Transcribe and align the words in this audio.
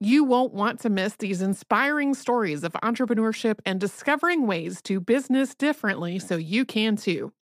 You 0.00 0.22
won't 0.22 0.54
want 0.54 0.78
to 0.80 0.90
miss 0.90 1.16
these 1.16 1.42
inspiring 1.42 2.14
stories 2.14 2.62
of 2.62 2.72
entrepreneurship 2.74 3.58
and 3.66 3.80
discovering 3.80 4.46
ways 4.46 4.80
to 4.82 5.00
business 5.00 5.56
differently 5.56 6.20
so 6.20 6.36
you 6.36 6.64
can 6.64 6.94
too. 6.94 7.32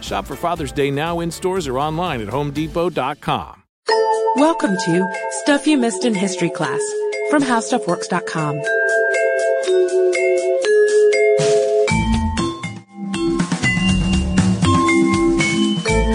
Shop 0.00 0.24
for 0.26 0.36
Father's 0.36 0.72
Day 0.72 0.90
now 0.90 1.20
in 1.20 1.30
stores 1.30 1.66
or 1.66 1.78
online 1.78 2.20
at 2.20 2.28
homedepot.com. 2.28 3.62
Welcome 4.36 4.76
to 4.76 5.08
Stuff 5.42 5.66
You 5.66 5.78
Missed 5.78 6.04
in 6.04 6.14
History 6.14 6.50
Class 6.50 6.80
from 7.30 7.42
HowStuffWorks.com. 7.42 8.60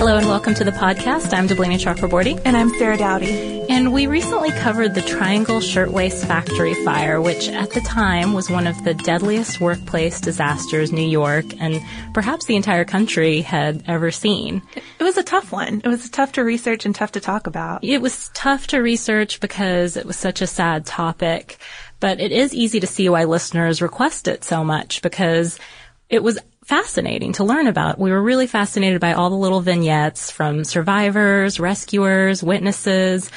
Hello 0.01 0.17
and 0.17 0.27
welcome 0.27 0.55
to 0.55 0.63
the 0.63 0.71
podcast. 0.71 1.31
I'm 1.31 1.47
Deblina 1.47 1.75
Chakraborty. 1.75 2.41
And 2.43 2.57
I'm 2.57 2.69
Sarah 2.71 2.97
Dowdy. 2.97 3.60
And 3.71 3.93
we 3.93 4.05
recently 4.05 4.51
covered 4.51 4.95
the 4.95 5.01
Triangle 5.01 5.61
Shirtwaist 5.61 6.25
Factory 6.25 6.73
fire, 6.83 7.21
which 7.21 7.47
at 7.47 7.71
the 7.71 7.79
time 7.79 8.33
was 8.33 8.49
one 8.49 8.67
of 8.67 8.83
the 8.83 8.93
deadliest 8.93 9.61
workplace 9.61 10.19
disasters 10.19 10.91
New 10.91 11.07
York 11.07 11.45
and 11.57 11.81
perhaps 12.13 12.45
the 12.45 12.57
entire 12.57 12.83
country 12.83 13.39
had 13.39 13.81
ever 13.87 14.11
seen. 14.11 14.61
It 14.75 15.03
was 15.03 15.15
a 15.15 15.23
tough 15.23 15.53
one. 15.53 15.81
It 15.85 15.87
was 15.87 16.09
tough 16.09 16.33
to 16.33 16.43
research 16.43 16.85
and 16.85 16.93
tough 16.93 17.13
to 17.13 17.21
talk 17.21 17.47
about. 17.47 17.81
It 17.81 18.01
was 18.01 18.29
tough 18.33 18.67
to 18.67 18.79
research 18.79 19.39
because 19.39 19.95
it 19.95 20.05
was 20.05 20.17
such 20.17 20.41
a 20.41 20.47
sad 20.47 20.85
topic, 20.85 21.57
but 22.01 22.19
it 22.19 22.33
is 22.33 22.53
easy 22.53 22.81
to 22.81 22.87
see 22.87 23.07
why 23.07 23.23
listeners 23.23 23.81
request 23.81 24.27
it 24.27 24.43
so 24.43 24.65
much 24.65 25.01
because 25.01 25.57
it 26.09 26.21
was 26.21 26.37
fascinating 26.65 27.33
to 27.33 27.43
learn 27.43 27.67
about. 27.67 27.99
We 27.99 28.11
were 28.11 28.21
really 28.21 28.47
fascinated 28.47 29.01
by 29.01 29.13
all 29.13 29.29
the 29.29 29.35
little 29.35 29.61
vignettes 29.61 30.29
from 30.29 30.63
survivors, 30.63 31.59
rescuers, 31.59 32.43
witnesses. 32.43 33.31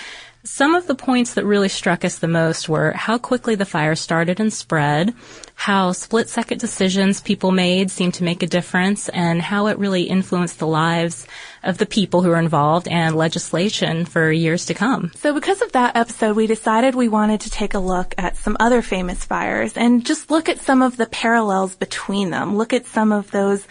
Some 0.46 0.74
of 0.74 0.86
the 0.86 0.94
points 0.94 1.34
that 1.34 1.46
really 1.46 1.70
struck 1.70 2.04
us 2.04 2.18
the 2.18 2.28
most 2.28 2.68
were 2.68 2.92
how 2.92 3.16
quickly 3.16 3.54
the 3.54 3.64
fire 3.64 3.94
started 3.94 4.40
and 4.40 4.52
spread, 4.52 5.14
how 5.54 5.92
split 5.92 6.28
second 6.28 6.58
decisions 6.58 7.22
people 7.22 7.50
made 7.50 7.90
seemed 7.90 8.12
to 8.14 8.24
make 8.24 8.42
a 8.42 8.46
difference, 8.46 9.08
and 9.08 9.40
how 9.40 9.68
it 9.68 9.78
really 9.78 10.02
influenced 10.02 10.58
the 10.58 10.66
lives 10.66 11.26
of 11.62 11.78
the 11.78 11.86
people 11.86 12.20
who 12.20 12.28
were 12.28 12.38
involved 12.38 12.86
and 12.88 13.16
legislation 13.16 14.04
for 14.04 14.30
years 14.30 14.66
to 14.66 14.74
come. 14.74 15.12
So 15.14 15.32
because 15.32 15.62
of 15.62 15.72
that 15.72 15.96
episode, 15.96 16.36
we 16.36 16.46
decided 16.46 16.94
we 16.94 17.08
wanted 17.08 17.40
to 17.40 17.50
take 17.50 17.72
a 17.72 17.78
look 17.78 18.14
at 18.18 18.36
some 18.36 18.58
other 18.60 18.82
famous 18.82 19.24
fires 19.24 19.78
and 19.78 20.04
just 20.04 20.30
look 20.30 20.50
at 20.50 20.60
some 20.60 20.82
of 20.82 20.98
the 20.98 21.06
parallels 21.06 21.74
between 21.74 22.28
them. 22.28 22.58
Look 22.58 22.74
at 22.74 22.84
some 22.84 23.12
of 23.12 23.30
those 23.30 23.66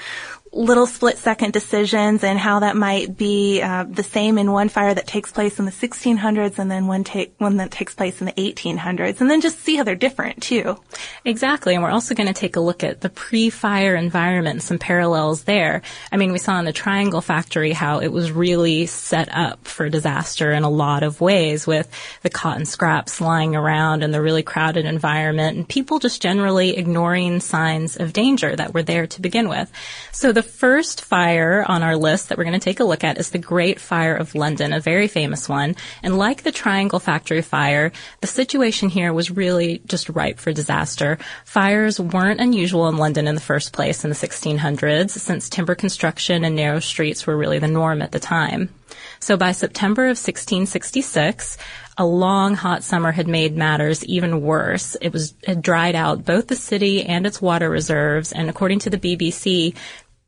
little 0.54 0.86
split 0.86 1.18
second 1.18 1.52
decisions 1.52 2.24
and 2.24 2.38
how 2.38 2.60
that 2.60 2.76
might 2.76 3.18
be 3.18 3.60
uh, 3.62 3.86
the 3.90 4.04
same 4.04 4.38
in 4.38 4.52
one 4.52 4.70
fire 4.70 4.94
that 4.94 5.08
takes 5.08 5.32
place 5.32 5.58
in 5.58 5.66
the 5.66 5.72
1600s 5.72 6.60
and 6.60 6.70
then 6.70 6.86
one 6.86 7.04
take 7.04 7.34
one 7.40 7.58
that 7.58 7.72
takes 7.72 7.96
place 7.96 8.22
in 8.22 8.28
the 8.28 8.34
1800s 8.34 9.20
and 9.20 9.30
then 9.30 9.42
just 9.42 9.60
see 9.60 9.76
how 9.76 9.84
they're 9.84 9.96
different 9.96 10.44
too. 10.44 10.78
Exactly. 11.26 11.74
And 11.74 11.84
we're 11.84 11.90
also 11.90 12.14
going 12.14 12.28
to 12.28 12.34
take 12.34 12.56
a 12.56 12.60
look 12.60 12.84
at 12.84 13.02
the 13.02 13.10
pre-fire 13.10 13.96
environment, 13.96 14.62
some 14.62 14.78
parallels 14.78 15.44
there. 15.44 15.82
I 16.12 16.18
mean, 16.18 16.32
we 16.32 16.38
saw 16.38 16.60
in 16.60 16.66
the 16.66 16.74
Triangle 16.74 17.22
Factory 17.22 17.74
how 17.74 18.00
it 18.00 18.10
was 18.10 18.32
really 18.32 18.86
set 18.86 19.30
up 19.34 19.68
for 19.68 19.90
disaster 19.90 20.52
in 20.52 20.64
a 20.64 20.70
lot 20.70 21.02
of 21.02 21.20
ways 21.20 21.66
with 21.66 21.90
the 22.22 22.30
cotton 22.30 22.66
scraps 22.66 23.20
lying 23.20 23.56
around 23.56 24.04
and 24.04 24.14
the 24.14 24.22
really 24.22 24.44
crowded 24.44 24.86
environment 24.86 25.58
and 25.58 25.68
people 25.68 25.98
just 25.98 26.22
generally 26.22 26.78
ignoring 26.78 27.40
signs 27.40 27.98
of 27.98 28.14
danger 28.14 28.56
that 28.56 28.74
were 28.76 28.84
there 28.84 29.08
to 29.08 29.22
begin 29.22 29.50
with. 29.50 29.72
So 30.12 30.32
the 30.32 30.43
first 30.44 31.04
fire 31.04 31.66
on 31.68 31.82
our 31.82 31.96
list 31.96 32.30
that 32.30 32.38
we're 32.38 32.44
going 32.44 32.60
to 32.60 32.64
take 32.64 32.80
a 32.80 32.84
look 32.84 33.04
at 33.04 33.18
is 33.18 33.32
the 33.32 33.38
Great 33.38 33.80
Fire 33.80 34.16
of 34.16 34.36
London, 34.36 34.74
a 34.74 34.80
very 34.80 35.08
famous 35.08 35.50
one. 35.50 35.76
And 36.04 36.18
like 36.18 36.44
the 36.44 36.52
Triangle 36.52 37.00
Factory 37.00 37.42
fire, 37.42 37.92
the 38.22 38.28
situation 38.28 38.90
here 38.90 39.14
was 39.14 39.32
really 39.32 39.82
just 39.86 40.10
ripe 40.10 40.40
for 40.40 40.54
disaster. 40.54 41.18
Fires 41.46 42.00
weren't 42.00 42.42
unusual 42.42 42.88
in 42.88 42.98
London 42.98 43.28
in 43.28 43.36
the 43.36 43.42
first 43.42 43.74
place 43.74 44.04
in 44.04 44.10
the 44.10 44.16
1600s, 44.16 45.12
since 45.12 45.50
timber 45.50 45.76
construction 45.76 46.44
and 46.46 46.56
narrow 46.56 46.80
streets 46.80 47.26
were 47.26 47.38
really 47.38 47.60
the 47.60 47.68
norm 47.68 48.02
at 48.02 48.12
the 48.12 48.20
time. 48.20 48.70
So 49.20 49.38
by 49.38 49.54
September 49.54 50.04
of 50.04 50.18
1666, 50.18 51.58
a 51.98 52.06
long 52.06 52.56
hot 52.56 52.84
summer 52.84 53.12
had 53.12 53.28
made 53.28 53.56
matters 53.56 54.04
even 54.06 54.42
worse. 54.42 54.98
It 55.00 55.14
was 55.14 55.34
had 55.46 55.62
dried 55.62 55.96
out 55.96 56.26
both 56.26 56.48
the 56.48 56.56
city 56.56 57.04
and 57.04 57.26
its 57.26 57.42
water 57.42 57.70
reserves, 57.70 58.32
and 58.32 58.50
according 58.50 58.80
to 58.80 58.90
the 58.90 58.98
BBC, 58.98 59.76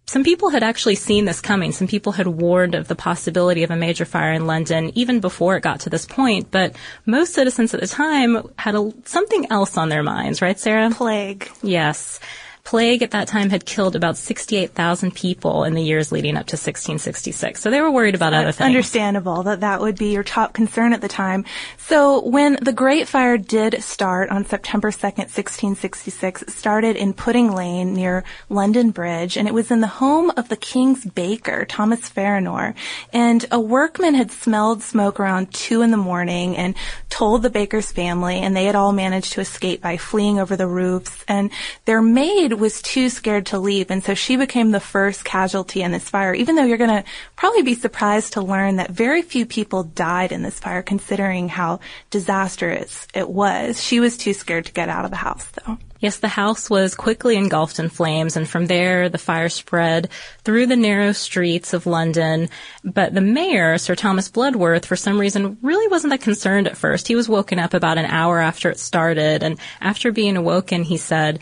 some 0.08 0.24
people 0.24 0.50
had 0.50 0.64
actually 0.64 0.96
seen 0.96 1.26
this 1.26 1.42
coming. 1.42 1.72
Some 1.72 1.88
people 1.88 2.12
had 2.12 2.28
warned 2.28 2.76
of 2.76 2.88
the 2.88 2.96
possibility 2.96 3.64
of 3.64 3.72
a 3.72 3.76
major 3.76 4.06
fire 4.06 4.34
in 4.34 4.46
London 4.46 4.92
even 4.96 5.20
before 5.20 5.58
it 5.58 5.62
got 5.62 5.82
to 5.82 5.90
this 5.90 6.06
point. 6.06 6.52
But 6.52 6.76
most 7.06 7.34
citizens 7.34 7.74
at 7.74 7.80
the 7.80 7.88
time 7.88 8.48
had 8.58 8.76
a, 8.76 8.92
something 9.06 9.48
else 9.52 9.78
on 9.78 9.90
their 9.90 10.04
minds, 10.04 10.42
right, 10.42 10.60
Sarah? 10.60 10.92
Plague. 10.92 11.50
Yes. 11.64 12.20
Plague 12.66 13.04
at 13.04 13.12
that 13.12 13.28
time 13.28 13.52
had 13.52 13.64
killed 13.64 13.96
about 13.96 14.18
68,000 14.18 15.14
people 15.14 15.66
in 15.66 15.76
the 15.76 15.84
years 15.84 16.12
leading 16.12 16.36
up 16.36 16.48
to 16.48 16.56
1666. 16.56 17.62
So 17.62 17.70
they 17.70 17.80
were 17.80 17.92
worried 17.92 18.16
about 18.16 18.34
other 18.34 18.52
things. 18.52 18.66
Understandable 18.66 19.44
that 19.44 19.60
that 19.60 19.82
would 19.82 20.00
be 20.00 20.12
your 20.12 20.24
top 20.24 20.54
concern 20.54 20.92
at 20.92 21.00
the 21.00 21.08
time. 21.08 21.46
So 21.78 22.28
when 22.28 22.58
the 22.60 22.74
Great 22.74 23.08
Fire 23.08 23.38
did 23.38 23.84
start 23.84 24.32
on 24.32 24.46
September 24.46 24.90
2nd, 24.90 25.30
1666, 25.30 26.42
it 26.42 26.50
started 26.50 26.96
in 26.96 27.14
Pudding 27.14 27.54
Lane 27.54 27.94
near 27.94 28.24
London 28.50 28.90
Bridge, 28.90 29.38
and 29.38 29.48
it 29.48 29.54
was 29.54 29.70
in 29.70 29.82
the 29.82 29.88
home 29.88 30.32
of 30.36 30.50
the 30.50 30.58
King's 30.58 31.06
baker, 31.06 31.66
Thomas 31.66 32.10
Farinor. 32.10 32.74
And 33.14 33.46
a 33.52 33.60
workman 33.60 34.16
had 34.16 34.32
smelled 34.32 34.82
smoke 34.82 35.20
around 35.20 35.54
two 35.54 35.84
in 35.84 35.92
the 35.92 35.98
morning 35.98 36.58
and 36.58 36.74
told 37.10 37.44
the 37.44 37.52
baker's 37.52 37.92
family, 37.92 38.40
and 38.40 38.56
they 38.56 38.66
had 38.66 38.76
all 38.76 38.92
managed 38.92 39.34
to 39.34 39.42
escape 39.42 39.82
by 39.82 39.98
fleeing 39.98 40.40
over 40.40 40.56
the 40.56 40.68
roofs. 40.68 41.24
And 41.28 41.52
their 41.86 42.02
maid 42.02 42.55
was 42.60 42.82
too 42.82 43.10
scared 43.10 43.48
to 43.48 43.60
leave, 43.60 43.92
and 43.92 44.04
so 44.04 44.14
she 44.14 44.36
became 44.36 44.72
the 44.72 44.80
first 44.80 45.24
casualty 45.24 45.82
in 45.82 45.92
this 45.92 46.10
fire, 46.10 46.34
even 46.34 46.56
though 46.56 46.64
you're 46.64 46.78
going 46.78 47.04
to 47.04 47.10
probably 47.36 47.62
be 47.62 47.76
surprised 47.76 48.34
to 48.34 48.42
learn 48.42 48.78
that 48.78 48.92
very 48.92 49.22
few 49.22 49.46
people 49.46 49.84
died 49.84 50.32
in 50.32 50.42
this 50.42 50.60
fire, 50.60 50.82
considering 50.82 51.50
how 51.50 51.80
disastrous 52.10 53.08
it 53.14 53.30
was. 53.30 53.82
She 53.82 54.00
was 54.00 54.18
too 54.18 54.34
scared 54.34 54.66
to 54.66 54.74
get 54.74 54.90
out 54.90 55.06
of 55.06 55.12
the 55.12 55.18
house, 55.18 55.48
though. 55.66 55.78
Yes, 56.00 56.18
the 56.18 56.28
house 56.28 56.70
was 56.70 56.94
quickly 56.94 57.36
engulfed 57.36 57.80
in 57.80 57.90
flames, 57.90 58.36
and 58.38 58.48
from 58.48 58.68
there 58.68 59.10
the 59.10 59.18
fire 59.18 59.50
spread 59.50 60.10
through 60.44 60.68
the 60.68 60.76
narrow 60.76 61.14
streets 61.14 61.74
of 61.74 61.88
London. 61.88 62.50
But 62.84 63.14
the 63.14 63.22
mayor, 63.22 63.78
Sir 63.78 63.96
Thomas 63.96 64.30
Bloodworth, 64.30 64.86
for 64.86 64.98
some 64.98 65.20
reason 65.20 65.58
really 65.62 65.88
wasn't 65.88 66.12
that 66.12 66.22
concerned 66.22 66.68
at 66.68 66.78
first. 66.78 67.08
He 67.08 67.16
was 67.16 67.30
woken 67.30 67.60
up 67.60 67.74
about 67.74 67.98
an 67.98 68.06
hour 68.06 68.40
after 68.40 68.70
it 68.70 68.78
started, 68.78 69.42
and 69.42 69.58
after 69.82 70.12
being 70.12 70.38
awoken, 70.38 70.84
he 70.84 70.98
said, 70.98 71.40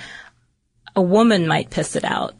a 0.96 1.02
woman 1.02 1.48
might 1.48 1.70
piss 1.70 1.96
it 1.96 2.04
out 2.04 2.36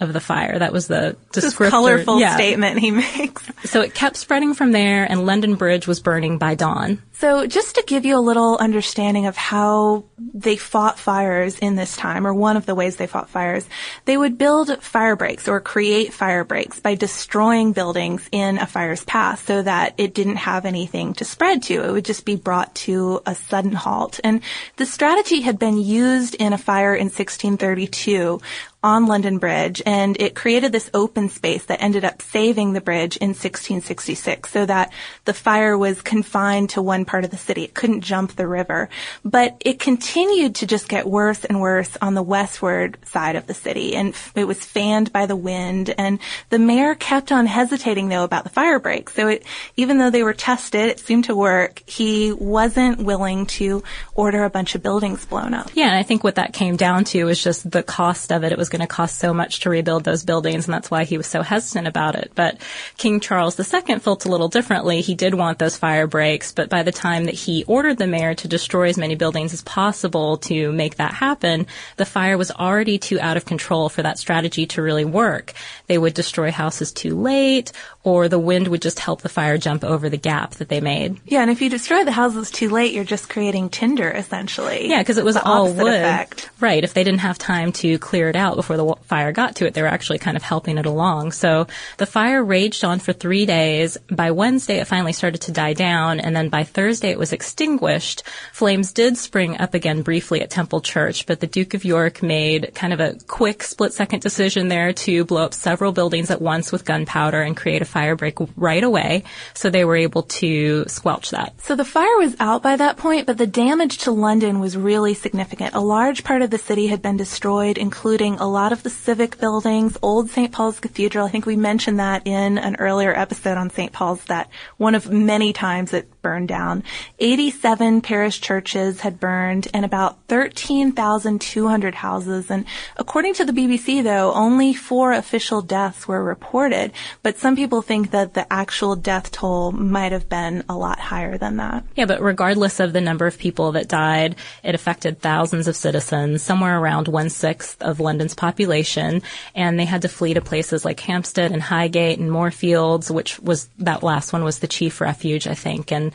of 0.00 0.12
the 0.12 0.20
fire. 0.20 0.58
That 0.58 0.72
was 0.72 0.86
the 0.86 1.16
descriptor. 1.32 1.70
colorful 1.70 2.20
yeah. 2.20 2.36
statement 2.36 2.78
he 2.78 2.90
makes. 2.92 3.50
So 3.64 3.80
it 3.80 3.94
kept 3.94 4.16
spreading 4.16 4.54
from 4.54 4.72
there, 4.72 5.04
and 5.04 5.26
London 5.26 5.56
Bridge 5.56 5.86
was 5.86 6.00
burning 6.00 6.38
by 6.38 6.54
dawn. 6.54 7.02
So 7.18 7.48
just 7.48 7.74
to 7.74 7.82
give 7.84 8.04
you 8.04 8.16
a 8.16 8.22
little 8.22 8.56
understanding 8.58 9.26
of 9.26 9.36
how 9.36 10.04
they 10.16 10.56
fought 10.56 11.00
fires 11.00 11.58
in 11.58 11.74
this 11.74 11.96
time, 11.96 12.24
or 12.24 12.32
one 12.32 12.56
of 12.56 12.64
the 12.64 12.76
ways 12.76 12.94
they 12.94 13.08
fought 13.08 13.28
fires, 13.28 13.68
they 14.04 14.16
would 14.16 14.38
build 14.38 14.80
fire 14.80 15.16
breaks 15.16 15.48
or 15.48 15.58
create 15.60 16.12
fire 16.12 16.44
breaks 16.44 16.78
by 16.78 16.94
destroying 16.94 17.72
buildings 17.72 18.28
in 18.30 18.58
a 18.58 18.66
fire's 18.66 19.04
path 19.04 19.44
so 19.48 19.62
that 19.62 19.94
it 19.98 20.14
didn't 20.14 20.36
have 20.36 20.64
anything 20.64 21.12
to 21.14 21.24
spread 21.24 21.64
to. 21.64 21.82
It 21.82 21.90
would 21.90 22.04
just 22.04 22.24
be 22.24 22.36
brought 22.36 22.72
to 22.86 23.20
a 23.26 23.34
sudden 23.34 23.72
halt. 23.72 24.20
And 24.22 24.40
the 24.76 24.86
strategy 24.86 25.40
had 25.40 25.58
been 25.58 25.78
used 25.78 26.36
in 26.36 26.52
a 26.52 26.58
fire 26.58 26.94
in 26.94 27.06
1632 27.06 28.40
on 28.82 29.06
London 29.06 29.38
Bridge, 29.38 29.82
and 29.84 30.20
it 30.20 30.36
created 30.36 30.70
this 30.70 30.88
open 30.94 31.28
space 31.28 31.64
that 31.64 31.82
ended 31.82 32.04
up 32.04 32.22
saving 32.22 32.72
the 32.72 32.80
bridge 32.80 33.16
in 33.16 33.30
1666 33.30 34.50
so 34.50 34.64
that 34.64 34.92
the 35.24 35.34
fire 35.34 35.76
was 35.76 36.00
confined 36.00 36.70
to 36.70 36.80
one 36.80 37.04
part 37.08 37.24
of 37.24 37.30
the 37.30 37.36
city. 37.36 37.64
It 37.64 37.74
couldn't 37.74 38.02
jump 38.02 38.36
the 38.36 38.46
river. 38.46 38.88
But 39.24 39.56
it 39.64 39.80
continued 39.80 40.56
to 40.56 40.66
just 40.66 40.88
get 40.88 41.08
worse 41.08 41.44
and 41.44 41.60
worse 41.60 41.96
on 42.00 42.14
the 42.14 42.22
westward 42.22 42.98
side 43.06 43.34
of 43.34 43.46
the 43.46 43.54
city, 43.54 43.96
and 43.96 44.14
it 44.34 44.44
was 44.44 44.64
fanned 44.64 45.12
by 45.12 45.26
the 45.26 45.34
wind, 45.34 45.94
and 45.96 46.20
the 46.50 46.58
mayor 46.58 46.94
kept 46.94 47.32
on 47.32 47.46
hesitating 47.46 48.08
though 48.08 48.24
about 48.24 48.44
the 48.44 48.50
fire 48.50 48.78
break. 48.78 49.10
So 49.10 49.28
it, 49.28 49.44
even 49.76 49.98
though 49.98 50.10
they 50.10 50.22
were 50.22 50.34
tested, 50.34 50.90
it 50.90 51.00
seemed 51.00 51.24
to 51.24 51.34
work, 51.34 51.82
he 51.86 52.32
wasn't 52.32 53.02
willing 53.02 53.46
to 53.46 53.82
order 54.14 54.44
a 54.44 54.50
bunch 54.50 54.74
of 54.74 54.82
buildings 54.82 55.24
blown 55.24 55.54
up. 55.54 55.70
Yeah, 55.74 55.86
and 55.86 55.96
I 55.96 56.02
think 56.02 56.22
what 56.22 56.34
that 56.34 56.52
came 56.52 56.76
down 56.76 57.04
to 57.04 57.24
was 57.24 57.42
just 57.42 57.70
the 57.70 57.82
cost 57.82 58.30
of 58.30 58.44
it. 58.44 58.52
It 58.52 58.58
was 58.58 58.68
going 58.68 58.80
to 58.80 58.86
cost 58.86 59.18
so 59.18 59.32
much 59.32 59.60
to 59.60 59.70
rebuild 59.70 60.04
those 60.04 60.24
buildings, 60.24 60.66
and 60.66 60.74
that's 60.74 60.90
why 60.90 61.04
he 61.04 61.16
was 61.16 61.26
so 61.26 61.42
hesitant 61.42 61.86
about 61.86 62.14
it. 62.14 62.32
But 62.34 62.60
King 62.98 63.20
Charles 63.20 63.58
II 63.58 63.98
felt 63.98 64.26
a 64.26 64.28
little 64.28 64.48
differently. 64.48 65.00
He 65.00 65.14
did 65.14 65.34
want 65.34 65.58
those 65.58 65.76
fire 65.76 66.06
breaks, 66.06 66.52
but 66.52 66.68
by 66.68 66.82
the 66.82 66.92
time 66.98 67.24
that 67.24 67.34
he 67.34 67.64
ordered 67.64 67.96
the 67.96 68.06
mayor 68.06 68.34
to 68.34 68.48
destroy 68.48 68.88
as 68.88 68.98
many 68.98 69.14
buildings 69.14 69.54
as 69.54 69.62
possible 69.62 70.36
to 70.38 70.72
make 70.72 70.96
that 70.96 71.14
happen, 71.14 71.66
the 71.96 72.04
fire 72.04 72.36
was 72.36 72.50
already 72.50 72.98
too 72.98 73.18
out 73.20 73.36
of 73.36 73.44
control 73.44 73.88
for 73.88 74.02
that 74.02 74.18
strategy 74.18 74.66
to 74.66 74.82
really 74.82 75.04
work. 75.04 75.54
They 75.86 75.96
would 75.96 76.14
destroy 76.14 76.50
houses 76.50 76.92
too 76.92 77.18
late, 77.18 77.72
or 78.08 78.28
the 78.28 78.38
wind 78.38 78.68
would 78.68 78.80
just 78.80 78.98
help 78.98 79.20
the 79.20 79.28
fire 79.28 79.58
jump 79.58 79.84
over 79.84 80.08
the 80.08 80.16
gap 80.16 80.52
that 80.54 80.68
they 80.68 80.80
made. 80.80 81.20
Yeah, 81.26 81.42
and 81.42 81.50
if 81.50 81.60
you 81.60 81.68
destroy 81.68 82.04
the 82.04 82.12
houses 82.12 82.50
too 82.50 82.70
late, 82.70 82.94
you're 82.94 83.04
just 83.04 83.28
creating 83.28 83.68
tinder 83.68 84.10
essentially. 84.10 84.88
Yeah, 84.88 85.00
because 85.00 85.18
it 85.18 85.24
was 85.24 85.36
all 85.36 85.72
wood. 85.72 85.94
Effect. 85.94 86.48
Right. 86.58 86.82
If 86.82 86.94
they 86.94 87.04
didn't 87.04 87.20
have 87.20 87.38
time 87.38 87.72
to 87.72 87.98
clear 87.98 88.30
it 88.30 88.36
out 88.36 88.56
before 88.56 88.78
the 88.78 88.94
fire 89.02 89.32
got 89.32 89.56
to 89.56 89.66
it, 89.66 89.74
they 89.74 89.82
were 89.82 89.88
actually 89.88 90.18
kind 90.18 90.36
of 90.36 90.42
helping 90.42 90.78
it 90.78 90.86
along. 90.86 91.32
So 91.32 91.66
the 91.98 92.06
fire 92.06 92.42
raged 92.42 92.82
on 92.82 92.98
for 92.98 93.12
three 93.12 93.44
days. 93.44 93.98
By 94.10 94.30
Wednesday, 94.30 94.78
it 94.78 94.86
finally 94.86 95.12
started 95.12 95.42
to 95.42 95.52
die 95.52 95.74
down, 95.74 96.18
and 96.18 96.34
then 96.34 96.48
by 96.48 96.64
Thursday, 96.64 97.10
it 97.10 97.18
was 97.18 97.34
extinguished. 97.34 98.22
Flames 98.52 98.92
did 98.92 99.18
spring 99.18 99.58
up 99.60 99.74
again 99.74 100.02
briefly 100.02 100.40
at 100.40 100.50
Temple 100.50 100.80
Church, 100.80 101.26
but 101.26 101.40
the 101.40 101.46
Duke 101.46 101.74
of 101.74 101.84
York 101.84 102.22
made 102.22 102.72
kind 102.74 102.92
of 102.92 103.00
a 103.00 103.18
quick 103.26 103.62
split 103.62 103.92
second 103.92 104.22
decision 104.22 104.68
there 104.68 104.92
to 104.92 105.24
blow 105.24 105.44
up 105.44 105.52
several 105.52 105.92
buildings 105.92 106.30
at 106.30 106.40
once 106.40 106.72
with 106.72 106.84
gunpowder 106.84 107.42
and 107.42 107.56
create 107.56 107.82
a 107.82 107.84
fire 107.84 107.97
break 108.16 108.38
right 108.56 108.82
away. 108.82 109.24
So 109.54 109.70
they 109.70 109.84
were 109.84 109.96
able 109.96 110.22
to 110.22 110.84
squelch 110.88 111.30
that. 111.30 111.60
So 111.60 111.76
the 111.76 111.84
fire 111.84 112.16
was 112.18 112.36
out 112.40 112.62
by 112.62 112.76
that 112.76 112.96
point, 112.96 113.26
but 113.26 113.38
the 113.38 113.46
damage 113.46 113.98
to 113.98 114.12
London 114.12 114.60
was 114.60 114.76
really 114.76 115.14
significant. 115.14 115.74
A 115.74 115.80
large 115.80 116.24
part 116.24 116.42
of 116.42 116.50
the 116.50 116.58
city 116.58 116.86
had 116.86 117.02
been 117.02 117.16
destroyed, 117.16 117.78
including 117.78 118.36
a 118.36 118.48
lot 118.48 118.72
of 118.72 118.82
the 118.82 118.90
civic 118.90 119.38
buildings, 119.38 119.96
old 120.02 120.30
St. 120.30 120.52
Paul's 120.52 120.80
Cathedral. 120.80 121.26
I 121.26 121.30
think 121.30 121.46
we 121.46 121.56
mentioned 121.56 121.98
that 121.98 122.26
in 122.26 122.58
an 122.58 122.76
earlier 122.76 123.14
episode 123.14 123.56
on 123.56 123.70
St. 123.70 123.92
Paul's 123.92 124.22
that 124.24 124.48
one 124.76 124.94
of 124.94 125.10
many 125.10 125.52
times 125.52 125.92
it 125.92 126.08
burned 126.28 126.48
down. 126.48 126.84
87 127.20 128.02
parish 128.02 128.38
churches 128.42 129.00
had 129.00 129.18
burned 129.18 129.66
and 129.72 129.82
about 129.82 130.18
13,200 130.28 131.94
houses. 131.94 132.50
And 132.50 132.66
according 132.98 133.32
to 133.34 133.46
the 133.46 133.52
BBC, 133.52 134.02
though, 134.02 134.34
only 134.34 134.74
four 134.74 135.14
official 135.14 135.62
deaths 135.62 136.06
were 136.06 136.22
reported. 136.22 136.92
But 137.22 137.38
some 137.38 137.56
people 137.56 137.80
think 137.80 138.10
that 138.10 138.34
the 138.34 138.46
actual 138.52 138.94
death 138.94 139.32
toll 139.32 139.72
might 139.72 140.12
have 140.12 140.28
been 140.28 140.64
a 140.68 140.76
lot 140.76 140.98
higher 140.98 141.38
than 141.38 141.56
that. 141.56 141.84
Yeah, 141.96 142.04
but 142.04 142.20
regardless 142.20 142.78
of 142.78 142.92
the 142.92 143.00
number 143.00 143.26
of 143.26 143.38
people 143.38 143.72
that 143.72 143.88
died, 143.88 144.36
it 144.62 144.74
affected 144.74 145.22
thousands 145.22 145.66
of 145.66 145.76
citizens, 145.76 146.42
somewhere 146.42 146.78
around 146.78 147.08
one 147.08 147.30
sixth 147.30 147.80
of 147.80 148.00
London's 148.00 148.34
population. 148.34 149.22
And 149.54 149.80
they 149.80 149.86
had 149.86 150.02
to 150.02 150.10
flee 150.10 150.34
to 150.34 150.42
places 150.42 150.84
like 150.84 151.00
Hampstead 151.00 151.52
and 151.52 151.62
Highgate 151.62 152.18
and 152.18 152.30
Moorfields, 152.30 153.10
which 153.10 153.40
was, 153.40 153.70
that 153.78 154.02
last 154.02 154.34
one 154.34 154.44
was 154.44 154.58
the 154.58 154.68
chief 154.68 155.00
refuge, 155.00 155.46
I 155.46 155.54
think. 155.54 155.90
And 155.90 156.12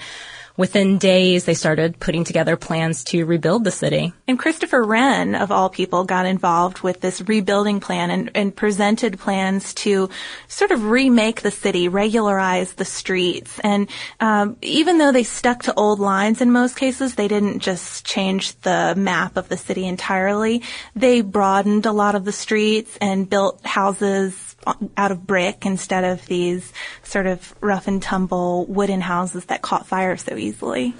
within 0.58 0.98
days, 0.98 1.46
they 1.46 1.54
started 1.54 2.00
putting 2.00 2.24
together 2.24 2.56
plans 2.56 3.04
to 3.06 3.26
rebuild 3.26 3.64
the 3.64 3.72
city. 3.72 4.14
And 4.28 4.38
Christopher 4.38 4.84
Wren, 4.84 5.36
of 5.36 5.52
all 5.52 5.70
people, 5.70 6.04
got 6.04 6.26
involved 6.26 6.82
with 6.82 7.02
this 7.02 7.22
rebuilding 7.22 7.80
plan 7.80 8.12
and, 8.12 8.32
and 8.36 8.56
presented 8.56 9.20
plans 9.20 9.74
to 9.76 10.10
sort 10.48 10.72
of 10.72 10.86
remake 10.86 11.42
the 11.42 11.52
city, 11.52 11.88
regularize 11.88 12.74
the 12.74 12.86
streets. 12.86 13.60
And 13.60 13.90
um, 14.20 14.58
even 14.62 14.98
though 14.98 15.12
they 15.12 15.24
stuck 15.24 15.64
to 15.64 15.74
old 15.74 16.00
lines 16.00 16.42
in 16.42 16.52
most 16.52 16.76
cases, 16.76 17.16
they 17.16 17.28
didn't 17.28 17.60
just 17.60 18.06
change 18.06 18.56
the 18.60 18.94
map 18.96 19.38
of 19.38 19.50
the 19.50 19.58
city 19.58 19.88
entirely. 19.88 20.62
They 20.96 21.22
broadened 21.22 21.86
a 21.86 21.92
lot 21.92 22.16
of 22.16 22.26
the 22.26 22.32
streets 22.32 22.98
and 23.02 23.30
built 23.30 23.66
houses 23.66 24.53
out 24.98 25.12
of 25.12 25.26
brick 25.26 25.66
instead 25.66 26.04
of 26.04 26.26
these 26.28 26.72
sort 27.04 27.28
of 27.28 27.54
rough 27.62 27.88
and 27.88 28.02
tumble 28.02 28.66
wooden 28.66 29.02
houses 29.02 29.46
that 29.46 29.62
caught 29.62 29.88
fire 29.88 30.18
so 30.18 30.36
easily. 30.36 30.94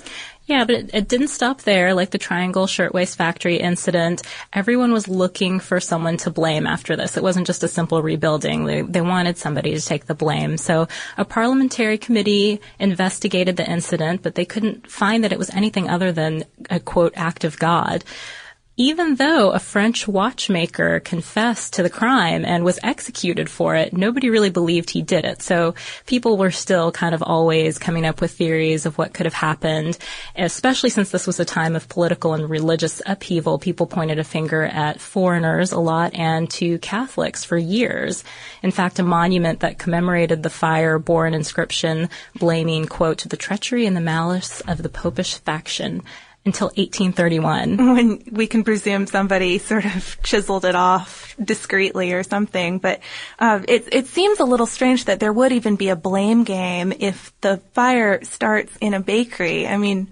Yeah, 0.46 0.66
but 0.66 0.76
it, 0.76 0.90
it, 0.94 1.08
didn't 1.08 1.30
stop 1.30 1.62
there. 1.62 1.94
Like 1.94 2.10
the 2.10 2.18
Triangle 2.18 2.68
Shirtwaist 2.68 3.18
Factory 3.18 3.58
incident, 3.58 4.24
everyone 4.52 4.92
was 4.92 5.08
looking 5.08 5.62
for 5.62 5.80
someone 5.80 6.18
to 6.18 6.30
blame 6.30 6.68
after 6.68 6.98
this. 6.98 7.16
It 7.16 7.24
wasn't 7.24 7.48
just 7.48 7.64
a 7.64 7.70
simple 7.70 8.02
rebuilding. 8.02 8.66
They, 8.66 8.82
they 8.82 9.00
wanted 9.00 9.38
somebody 9.38 9.74
to 9.74 9.80
take 9.80 10.06
the 10.06 10.16
blame. 10.16 10.58
So 10.58 10.90
a 11.18 11.24
parliamentary 11.24 11.98
committee 11.98 12.60
investigated 12.78 13.56
the 13.56 13.70
incident, 13.70 14.22
but 14.22 14.36
they 14.36 14.44
couldn't 14.44 14.92
find 14.92 15.24
that 15.24 15.32
it 15.32 15.40
was 15.40 15.50
anything 15.52 15.90
other 15.90 16.12
than 16.12 16.44
a 16.70 16.82
quote 16.82 17.14
act 17.16 17.46
of 17.46 17.58
God 17.58 18.04
even 18.76 19.16
though 19.16 19.52
a 19.52 19.60
French 19.60 20.08
watchmaker 20.08 21.00
confessed 21.00 21.74
to 21.74 21.84
the 21.84 21.92
crime 21.92 22.44
and 22.44 22.66
was 22.66 22.80
executed 22.82 23.48
for 23.48 23.76
it, 23.76 23.94
nobody 23.94 24.32
really 24.32 24.50
believed 24.50 24.90
he 24.90 25.04
did 25.04 25.26
it. 25.26 25.44
So 25.44 25.76
people 26.08 26.38
were 26.38 26.50
still 26.50 26.92
kind 26.92 27.14
of 27.14 27.22
always 27.22 27.78
coming 27.78 28.04
up 28.04 28.20
with 28.20 28.32
theories 28.32 28.88
of 28.88 28.98
what 28.98 29.14
could 29.14 29.28
have 29.28 29.34
happened, 29.36 30.00
especially 30.36 30.90
since 30.90 31.12
this 31.12 31.28
was 31.28 31.40
a 31.40 31.46
time 31.46 31.76
of 31.76 31.88
political 31.88 32.34
and 32.34 32.50
religious 32.50 33.00
upheaval. 33.06 33.60
People 33.60 33.86
pointed 33.86 34.18
a 34.18 34.24
finger 34.24 34.64
at 34.64 35.00
foreigners 35.00 35.72
a 35.72 35.80
lot 35.80 36.16
and 36.16 36.50
to 36.52 36.80
Catholics 36.80 37.44
for 37.44 37.58
years. 37.58 38.24
In 38.64 38.72
fact, 38.72 38.98
a 38.98 39.04
monument 39.04 39.60
that 39.60 39.78
commemorated 39.78 40.42
the 40.42 40.50
fire 40.50 40.98
bore 40.98 41.28
an 41.28 41.36
inscription 41.36 42.10
blaming, 42.40 42.88
quote, 42.88 43.20
the 43.20 43.38
treachery 43.38 43.86
and 43.86 43.96
the 43.96 44.02
malice 44.02 44.62
of 44.62 44.82
the 44.82 44.90
popish 44.90 45.36
faction 45.36 46.02
until 46.46 46.68
1831. 46.68 47.78
When 47.78 48.24
we 48.32 48.48
can 48.48 48.64
presume 48.64 49.08
somebody 49.08 49.58
sort 49.60 49.86
of 49.86 50.18
chiseled 50.24 50.66
it 50.66 50.76
off 50.76 51.36
discreetly 51.44 52.14
or 52.14 52.24
something. 52.24 52.80
But 52.80 53.00
uh, 53.40 53.62
it, 53.68 53.88
it 53.92 54.08
seems 54.08 54.40
a 54.40 54.46
little 54.46 54.66
strange 54.66 55.06
that 55.06 55.20
there 55.20 55.34
would 55.34 55.52
even 55.52 55.76
be 55.76 55.90
a 55.90 55.96
blame 55.96 56.44
game 56.44 56.94
if 57.00 57.34
the 57.42 57.58
fire 57.74 58.24
starts 58.24 58.76
in 58.82 58.94
a 58.94 59.00
bakery. 59.00 59.68
I 59.68 59.78
mean, 59.78 60.10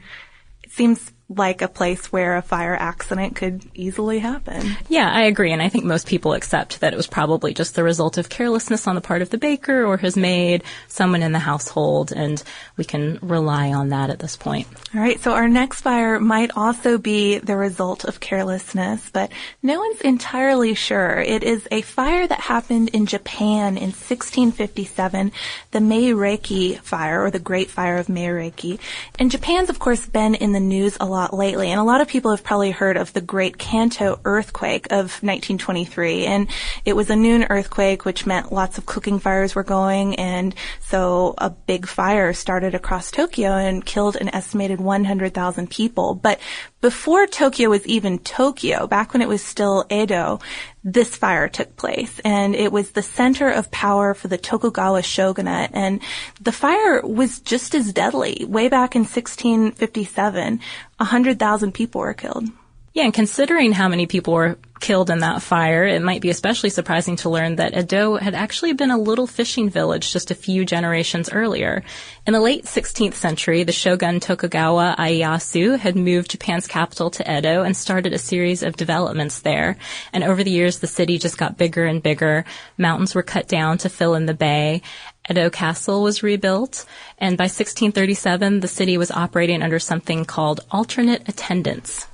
it 0.63 0.71
seems 0.71 1.11
like 1.37 1.61
a 1.61 1.67
place 1.67 2.11
where 2.11 2.35
a 2.35 2.41
fire 2.41 2.75
accident 2.75 3.35
could 3.35 3.63
easily 3.73 4.19
happen. 4.19 4.75
Yeah, 4.89 5.09
I 5.09 5.23
agree. 5.23 5.51
And 5.51 5.61
I 5.61 5.69
think 5.69 5.85
most 5.85 6.07
people 6.07 6.33
accept 6.33 6.81
that 6.81 6.93
it 6.93 6.97
was 6.97 7.07
probably 7.07 7.53
just 7.53 7.75
the 7.75 7.83
result 7.83 8.17
of 8.17 8.29
carelessness 8.29 8.87
on 8.87 8.95
the 8.95 9.01
part 9.01 9.21
of 9.21 9.29
the 9.29 9.37
baker 9.37 9.85
or 9.85 9.97
his 9.97 10.17
maid, 10.17 10.63
someone 10.87 11.23
in 11.23 11.31
the 11.31 11.39
household, 11.39 12.11
and 12.11 12.43
we 12.77 12.83
can 12.83 13.19
rely 13.21 13.71
on 13.71 13.89
that 13.89 14.09
at 14.09 14.19
this 14.19 14.35
point. 14.35 14.67
All 14.93 15.01
right, 15.01 15.19
so 15.19 15.31
our 15.31 15.47
next 15.47 15.81
fire 15.81 16.19
might 16.19 16.51
also 16.55 16.97
be 16.97 17.37
the 17.37 17.55
result 17.55 18.03
of 18.03 18.19
carelessness, 18.19 19.09
but 19.11 19.31
no 19.63 19.79
one's 19.79 20.01
entirely 20.01 20.73
sure. 20.73 21.19
It 21.19 21.43
is 21.43 21.67
a 21.71 21.81
fire 21.81 22.27
that 22.27 22.41
happened 22.41 22.89
in 22.89 23.05
Japan 23.05 23.77
in 23.77 23.91
1657, 23.91 25.31
the 25.71 25.79
Meireki 25.79 26.79
fire, 26.79 27.23
or 27.23 27.31
the 27.31 27.39
Great 27.39 27.69
Fire 27.69 27.97
of 27.97 28.07
Meireki. 28.07 28.79
And 29.17 29.31
Japan's, 29.31 29.69
of 29.69 29.79
course, 29.79 30.05
been 30.05 30.35
in 30.35 30.51
the 30.51 30.59
news 30.59 30.97
a 30.99 31.05
lot 31.05 31.20
lot 31.21 31.33
lately, 31.33 31.69
and 31.69 31.79
a 31.79 31.83
lot 31.83 32.01
of 32.01 32.07
people 32.07 32.31
have 32.31 32.43
probably 32.43 32.71
heard 32.71 32.97
of 32.97 33.13
the 33.13 33.21
Great 33.21 33.59
Kanto 33.59 34.19
earthquake 34.25 34.87
of 34.87 35.21
1923. 35.21 36.25
And 36.25 36.47
it 36.83 36.95
was 36.95 37.09
a 37.09 37.15
noon 37.15 37.45
earthquake, 37.49 38.05
which 38.05 38.25
meant 38.25 38.51
lots 38.51 38.79
of 38.79 38.87
cooking 38.87 39.19
fires 39.19 39.53
were 39.53 39.63
going, 39.63 40.15
and 40.15 40.55
so 40.79 41.35
a 41.37 41.49
big 41.51 41.87
fire 41.87 42.33
started 42.33 42.73
across 42.73 43.11
Tokyo 43.11 43.51
and 43.51 43.85
killed 43.85 44.15
an 44.15 44.33
estimated 44.33 44.81
100,000 44.81 45.69
people. 45.69 46.15
But 46.15 46.39
before 46.81 47.27
Tokyo 47.27 47.69
was 47.69 47.85
even 47.85 48.17
Tokyo, 48.17 48.87
back 48.87 49.13
when 49.13 49.21
it 49.21 49.27
was 49.27 49.43
still 49.43 49.85
Edo, 49.91 50.39
this 50.83 51.15
fire 51.15 51.47
took 51.47 51.75
place 51.75 52.19
and 52.25 52.55
it 52.55 52.71
was 52.71 52.91
the 52.91 53.03
center 53.03 53.49
of 53.49 53.69
power 53.69 54.13
for 54.13 54.27
the 54.27 54.37
Tokugawa 54.37 55.03
shogunate 55.03 55.71
and 55.73 56.01
the 56.41 56.51
fire 56.51 57.01
was 57.01 57.39
just 57.39 57.75
as 57.75 57.93
deadly. 57.93 58.45
Way 58.47 58.67
back 58.67 58.95
in 58.95 59.01
1657, 59.01 60.59
100,000 60.97 61.71
people 61.71 62.01
were 62.01 62.13
killed. 62.13 62.49
Yeah, 62.93 63.03
and 63.03 63.13
considering 63.13 63.71
how 63.73 63.87
many 63.87 64.07
people 64.07 64.33
were 64.33 64.57
killed 64.81 65.09
in 65.09 65.19
that 65.19 65.41
fire, 65.41 65.85
it 65.85 66.01
might 66.01 66.21
be 66.21 66.29
especially 66.29 66.69
surprising 66.69 67.15
to 67.17 67.29
learn 67.29 67.55
that 67.55 67.77
Edo 67.77 68.17
had 68.17 68.35
actually 68.35 68.73
been 68.73 68.91
a 68.91 68.97
little 68.97 69.27
fishing 69.27 69.69
village 69.69 70.11
just 70.11 70.31
a 70.31 70.35
few 70.35 70.65
generations 70.65 71.31
earlier. 71.31 71.83
In 72.27 72.33
the 72.33 72.41
late 72.41 72.65
16th 72.65 73.13
century, 73.13 73.63
the 73.63 73.71
shogun 73.71 74.19
Tokugawa 74.19 74.95
Ieyasu 74.97 75.79
had 75.79 75.95
moved 75.95 76.31
Japan's 76.31 76.67
capital 76.67 77.09
to 77.11 77.37
Edo 77.37 77.63
and 77.63 77.77
started 77.77 78.11
a 78.11 78.17
series 78.17 78.63
of 78.63 78.75
developments 78.75 79.39
there. 79.39 79.77
And 80.11 80.23
over 80.23 80.43
the 80.43 80.51
years, 80.51 80.79
the 80.79 80.87
city 80.87 81.17
just 81.17 81.37
got 81.37 81.57
bigger 81.57 81.85
and 81.85 82.03
bigger. 82.03 82.43
Mountains 82.77 83.15
were 83.15 83.23
cut 83.23 83.47
down 83.47 83.77
to 83.79 83.89
fill 83.89 84.15
in 84.15 84.25
the 84.25 84.33
bay. 84.33 84.81
Edo 85.29 85.49
Castle 85.49 86.01
was 86.01 86.23
rebuilt, 86.23 86.85
and 87.19 87.37
by 87.37 87.43
1637, 87.43 88.59
the 88.59 88.67
city 88.67 88.97
was 88.97 89.11
operating 89.11 89.61
under 89.61 89.77
something 89.77 90.25
called 90.25 90.61
alternate 90.71 91.29
attendance. 91.29 92.07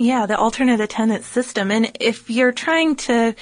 Yeah, 0.00 0.24
the 0.24 0.38
alternate 0.38 0.80
attendance 0.80 1.26
system. 1.26 1.70
And 1.70 1.94
if 2.00 2.30
you're 2.30 2.52
trying 2.52 2.96
to 2.96 3.34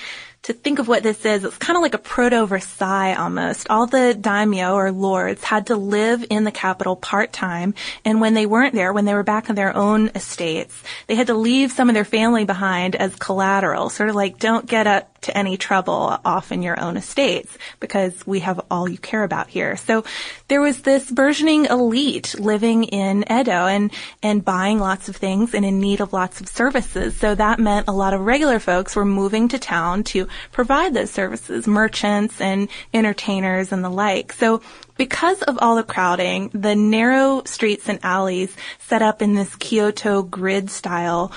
to 0.43 0.53
think 0.53 0.81
of 0.81 0.89
what 0.89 1.05
this 1.05 1.25
is, 1.25 1.45
it's 1.45 1.57
kind 1.59 1.77
of 1.77 1.83
like 1.83 1.95
a 1.95 1.99
proto 1.99 2.47
Versailles 2.47 3.15
almost. 3.15 3.69
All 3.71 3.87
the 3.87 4.13
daimyo 4.15 4.75
or 4.75 4.91
lords 4.91 5.45
had 5.45 5.67
to 5.67 5.77
live 5.77 6.25
in 6.31 6.43
the 6.43 6.51
capital 6.51 6.97
part 6.97 7.33
time, 7.33 7.75
and 8.05 8.21
when 8.21 8.35
they 8.35 8.47
weren't 8.47 8.75
there, 8.75 8.93
when 8.93 9.05
they 9.05 9.15
were 9.15 9.23
back 9.23 9.51
on 9.51 9.57
their 9.57 9.77
own 9.77 10.11
estates, 10.17 10.83
they 11.07 11.15
had 11.15 11.29
to 11.29 11.35
leave 11.35 11.71
some 11.71 11.89
of 11.89 11.95
their 11.95 12.05
family 12.05 12.45
behind 12.45 12.97
as 12.97 13.15
collateral, 13.17 13.89
sort 13.89 14.09
of 14.09 14.17
like 14.17 14.39
don't 14.39 14.67
get 14.67 14.87
up 14.89 15.18
to 15.23 15.37
any 15.37 15.57
trouble 15.57 16.19
off 16.25 16.53
in 16.53 16.63
your 16.63 16.79
own 16.81 16.97
estates 16.97 17.57
because 17.81 18.27
we 18.27 18.41
have 18.41 18.61
all 18.71 18.89
you 18.89 18.99
care 18.99 19.25
about 19.25 19.49
here. 19.49 19.77
So 19.77 20.05
there 20.49 20.61
was 20.61 20.83
this 20.83 21.11
burgeoning 21.11 21.67
elite 21.67 22.39
living 22.39 22.85
in 22.85 23.25
Edo 23.31 23.67
and, 23.67 23.93
and 24.23 24.45
buying 24.45 24.79
lots 24.79 25.09
of 25.09 25.17
things 25.17 25.55
and 25.55 25.65
in 25.65 25.81
need 25.81 26.01
of 26.01 26.13
lots 26.13 26.41
of 26.41 26.49
services. 26.49 27.17
So 27.17 27.35
that 27.35 27.59
meant 27.59 27.89
a 27.89 27.93
lot 27.93 28.15
of 28.15 28.21
regular 28.21 28.59
folks 28.59 28.97
were 28.97 29.05
moving 29.05 29.49
to 29.49 29.59
town 29.59 30.05
to 30.05 30.29
provide 30.53 30.95
those 30.95 31.11
services, 31.11 31.67
merchants 31.67 32.41
and 32.41 32.69
entertainers 32.95 33.73
and 33.73 33.85
the 33.85 33.91
like. 33.91 34.33
So 34.33 34.63
because 34.97 35.43
of 35.43 35.59
all 35.61 35.77
the 35.77 35.85
crowding, 35.85 36.51
the 36.53 36.75
narrow 36.75 37.43
streets 37.45 37.89
and 37.89 38.01
alleys 38.03 38.55
set 38.81 39.01
up 39.01 39.23
in 39.23 39.35
this 39.35 39.55
Kyoto 39.57 40.23
grid 40.23 40.71
style 40.71 41.33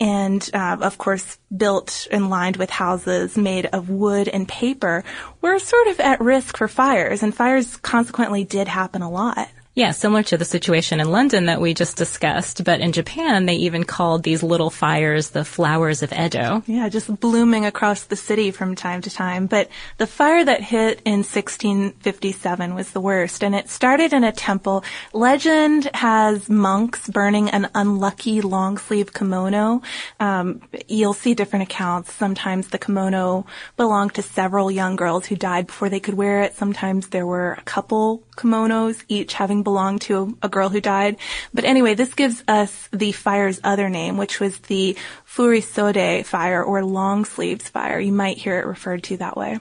and 0.00 0.48
uh, 0.54 0.78
of 0.80 0.98
course 0.98 1.38
built 1.54 2.08
and 2.10 2.30
lined 2.30 2.56
with 2.56 2.70
houses 2.70 3.36
made 3.36 3.66
of 3.66 3.90
wood 3.90 4.26
and 4.28 4.48
paper 4.48 5.04
were 5.42 5.58
sort 5.58 5.86
of 5.88 6.00
at 6.00 6.20
risk 6.20 6.56
for 6.56 6.66
fires 6.66 7.22
and 7.22 7.34
fires 7.34 7.76
consequently 7.76 8.44
did 8.44 8.66
happen 8.66 9.02
a 9.02 9.10
lot. 9.10 9.48
Yeah, 9.80 9.92
similar 9.92 10.22
to 10.24 10.36
the 10.36 10.44
situation 10.44 11.00
in 11.00 11.10
London 11.10 11.46
that 11.46 11.58
we 11.58 11.72
just 11.72 11.96
discussed, 11.96 12.64
but 12.64 12.80
in 12.80 12.92
Japan 12.92 13.46
they 13.46 13.54
even 13.54 13.84
called 13.84 14.24
these 14.24 14.42
little 14.42 14.68
fires 14.68 15.30
the 15.30 15.42
flowers 15.42 16.02
of 16.02 16.12
Edo. 16.12 16.62
Yeah, 16.66 16.90
just 16.90 17.18
blooming 17.18 17.64
across 17.64 18.02
the 18.02 18.14
city 18.14 18.50
from 18.50 18.74
time 18.74 19.00
to 19.00 19.08
time. 19.08 19.46
But 19.46 19.70
the 19.96 20.06
fire 20.06 20.44
that 20.44 20.60
hit 20.60 21.00
in 21.06 21.20
1657 21.20 22.74
was 22.74 22.90
the 22.90 23.00
worst, 23.00 23.42
and 23.42 23.54
it 23.54 23.70
started 23.70 24.12
in 24.12 24.22
a 24.22 24.32
temple. 24.32 24.84
Legend 25.14 25.88
has 25.94 26.50
monks 26.50 27.08
burning 27.08 27.48
an 27.48 27.70
unlucky 27.74 28.42
long 28.42 28.76
sleeve 28.76 29.14
kimono. 29.14 29.80
Um, 30.20 30.60
you'll 30.88 31.14
see 31.14 31.32
different 31.32 31.62
accounts. 31.62 32.12
Sometimes 32.12 32.68
the 32.68 32.78
kimono 32.78 33.46
belonged 33.78 34.12
to 34.16 34.20
several 34.20 34.70
young 34.70 34.96
girls 34.96 35.24
who 35.24 35.36
died 35.36 35.68
before 35.68 35.88
they 35.88 36.00
could 36.00 36.18
wear 36.18 36.42
it. 36.42 36.54
Sometimes 36.54 37.08
there 37.08 37.26
were 37.26 37.52
a 37.52 37.62
couple 37.62 38.22
kimonos, 38.40 39.02
each 39.08 39.34
having 39.34 39.62
belonged 39.62 40.00
to 40.02 40.36
a 40.42 40.48
girl 40.48 40.68
who 40.68 40.80
died. 40.80 41.16
But 41.52 41.64
anyway, 41.64 41.94
this 41.94 42.14
gives 42.14 42.42
us 42.48 42.88
the 42.92 43.12
fire's 43.12 43.60
other 43.62 43.88
name, 43.88 44.16
which 44.16 44.40
was 44.40 44.58
the 44.60 44.96
Furisode 45.26 46.24
fire 46.24 46.62
or 46.62 46.84
long 46.84 47.24
sleeves 47.24 47.68
fire. 47.68 48.00
You 48.00 48.12
might 48.12 48.38
hear 48.38 48.58
it 48.58 48.66
referred 48.66 49.04
to 49.04 49.18
that 49.18 49.36
way. 49.36 49.58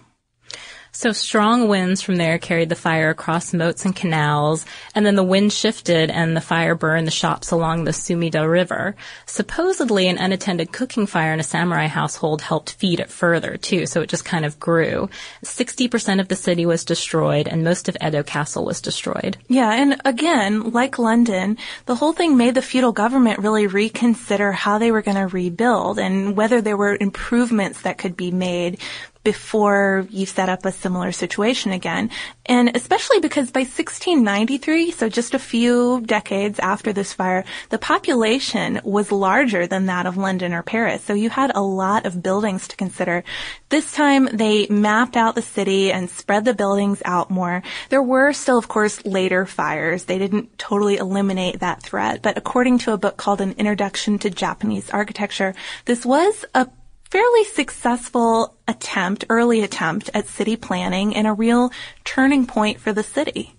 So 0.99 1.13
strong 1.13 1.69
winds 1.69 2.01
from 2.01 2.17
there 2.17 2.37
carried 2.37 2.67
the 2.67 2.75
fire 2.75 3.09
across 3.09 3.53
moats 3.53 3.85
and 3.85 3.95
canals, 3.95 4.65
and 4.93 5.05
then 5.05 5.15
the 5.15 5.23
wind 5.23 5.53
shifted 5.53 6.11
and 6.11 6.35
the 6.35 6.41
fire 6.41 6.75
burned 6.75 7.07
the 7.07 7.11
shops 7.11 7.51
along 7.51 7.85
the 7.85 7.91
Sumida 7.91 8.45
River. 8.51 8.97
Supposedly 9.25 10.09
an 10.09 10.17
unattended 10.17 10.73
cooking 10.73 11.07
fire 11.07 11.31
in 11.31 11.39
a 11.39 11.43
samurai 11.43 11.87
household 11.87 12.41
helped 12.41 12.73
feed 12.73 12.99
it 12.99 13.09
further 13.09 13.55
too, 13.55 13.85
so 13.85 14.01
it 14.01 14.09
just 14.09 14.25
kind 14.25 14.43
of 14.43 14.59
grew. 14.59 15.09
60% 15.41 16.19
of 16.19 16.27
the 16.27 16.35
city 16.35 16.65
was 16.65 16.83
destroyed 16.83 17.47
and 17.47 17.63
most 17.63 17.87
of 17.87 17.95
Edo 18.05 18.21
Castle 18.21 18.65
was 18.65 18.81
destroyed. 18.81 19.37
Yeah, 19.47 19.71
and 19.71 20.01
again, 20.03 20.71
like 20.71 20.99
London, 20.99 21.57
the 21.85 21.95
whole 21.95 22.11
thing 22.11 22.35
made 22.35 22.55
the 22.55 22.61
feudal 22.61 22.91
government 22.91 23.39
really 23.39 23.67
reconsider 23.67 24.51
how 24.51 24.79
they 24.79 24.91
were 24.91 25.01
going 25.01 25.15
to 25.15 25.27
rebuild 25.27 25.97
and 25.97 26.35
whether 26.35 26.59
there 26.59 26.75
were 26.75 26.97
improvements 26.99 27.83
that 27.83 27.97
could 27.97 28.17
be 28.17 28.31
made 28.31 28.81
before 29.23 30.07
you 30.09 30.25
set 30.25 30.49
up 30.49 30.65
a 30.65 30.71
similar 30.71 31.11
situation 31.11 31.71
again. 31.71 32.09
And 32.45 32.75
especially 32.75 33.19
because 33.19 33.51
by 33.51 33.61
1693, 33.61 34.91
so 34.91 35.09
just 35.09 35.33
a 35.33 35.39
few 35.39 36.01
decades 36.01 36.57
after 36.59 36.93
this 36.93 37.13
fire, 37.13 37.43
the 37.69 37.77
population 37.77 38.81
was 38.83 39.11
larger 39.11 39.67
than 39.67 39.87
that 39.87 40.05
of 40.05 40.17
London 40.17 40.53
or 40.53 40.63
Paris. 40.63 41.03
So 41.03 41.13
you 41.13 41.29
had 41.29 41.51
a 41.53 41.61
lot 41.61 42.05
of 42.05 42.23
buildings 42.23 42.67
to 42.69 42.77
consider. 42.77 43.23
This 43.69 43.91
time 43.91 44.29
they 44.31 44.67
mapped 44.67 45.17
out 45.17 45.35
the 45.35 45.41
city 45.41 45.91
and 45.91 46.09
spread 46.09 46.45
the 46.45 46.53
buildings 46.53 47.01
out 47.05 47.29
more. 47.29 47.61
There 47.89 48.01
were 48.01 48.33
still, 48.33 48.57
of 48.57 48.67
course, 48.67 49.05
later 49.05 49.45
fires. 49.45 50.05
They 50.05 50.17
didn't 50.17 50.57
totally 50.57 50.97
eliminate 50.97 51.59
that 51.59 51.83
threat. 51.83 52.21
But 52.21 52.37
according 52.37 52.79
to 52.79 52.93
a 52.93 52.97
book 52.97 53.17
called 53.17 53.41
An 53.41 53.51
Introduction 53.57 54.17
to 54.19 54.29
Japanese 54.29 54.89
Architecture, 54.89 55.53
this 55.85 56.05
was 56.05 56.45
a 56.55 56.67
fairly 57.09 57.43
successful 57.43 58.55
attempt, 58.67 59.25
early 59.29 59.61
attempt 59.61 60.09
at 60.13 60.27
city 60.27 60.55
planning 60.55 61.15
and 61.15 61.25
a 61.25 61.33
real 61.33 61.71
turning 62.03 62.45
point 62.45 62.79
for 62.79 62.93
the 62.93 63.03
city. 63.03 63.55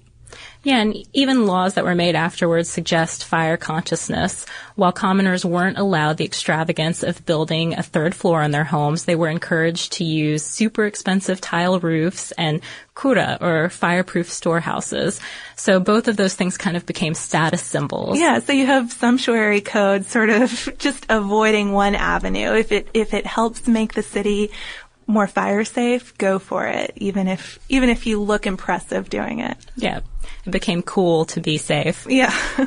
Yeah, 0.63 0.81
and 0.81 0.95
even 1.15 1.47
laws 1.47 1.75
that 1.75 1.85
were 1.85 1.95
made 1.95 2.15
afterwards 2.15 2.69
suggest 2.69 3.25
fire 3.25 3.57
consciousness. 3.57 4.45
While 4.75 4.93
commoners 4.93 5.45
weren't 5.45 5.79
allowed 5.79 6.19
the 6.19 6.27
extravagance 6.27 7.03
of 7.03 7.25
building 7.25 7.75
a 7.75 7.83
third 7.83 8.15
floor 8.15 8.43
on 8.43 8.51
their 8.51 8.65
homes, 8.65 9.05
they 9.05 9.15
were 9.17 9.29
encouraged 9.29 9.93
to 9.95 10.05
use 10.05 10.45
super 10.45 10.85
expensive 10.85 11.41
tile 11.41 11.81
roofs 11.81 12.33
and 12.33 12.61
kura 12.95 13.39
or 13.41 13.71
fireproof 13.71 14.31
storehouses. 14.31 15.19
So 15.57 15.81
both 15.81 16.09
of 16.09 16.19
those 16.19 16.35
things 16.35 16.59
kind 16.59 16.77
of 16.77 16.85
became 16.85 17.15
status 17.15 17.63
symbols. 17.63 18.19
Yeah, 18.19 18.41
so 18.41 18.53
you 18.53 18.67
have 18.67 18.93
sumptuary 18.93 19.63
codes 19.63 20.09
sort 20.09 20.29
of 20.29 20.69
just 20.79 21.07
avoiding 21.09 21.73
one 21.73 21.95
avenue. 21.95 22.53
If 22.53 22.71
it 22.71 22.89
if 22.93 23.15
it 23.15 23.25
helps 23.25 23.67
make 23.67 23.95
the 23.95 24.03
city 24.03 24.51
more 25.07 25.27
fire 25.27 25.65
safe, 25.65 26.17
go 26.19 26.39
for 26.39 26.67
it. 26.67 26.93
Even 26.97 27.29
if 27.29 27.59
even 27.71 27.89
if 27.89 28.07
you 28.07 28.21
look 28.21 28.47
impressive 28.47 29.09
doing 29.09 29.41
it. 29.41 29.57
Yeah. 29.77 30.01
It 30.45 30.51
became 30.51 30.83
cool 30.83 31.25
to 31.27 31.41
be 31.41 31.59
safe. 31.59 32.07
Yeah. 32.09 32.35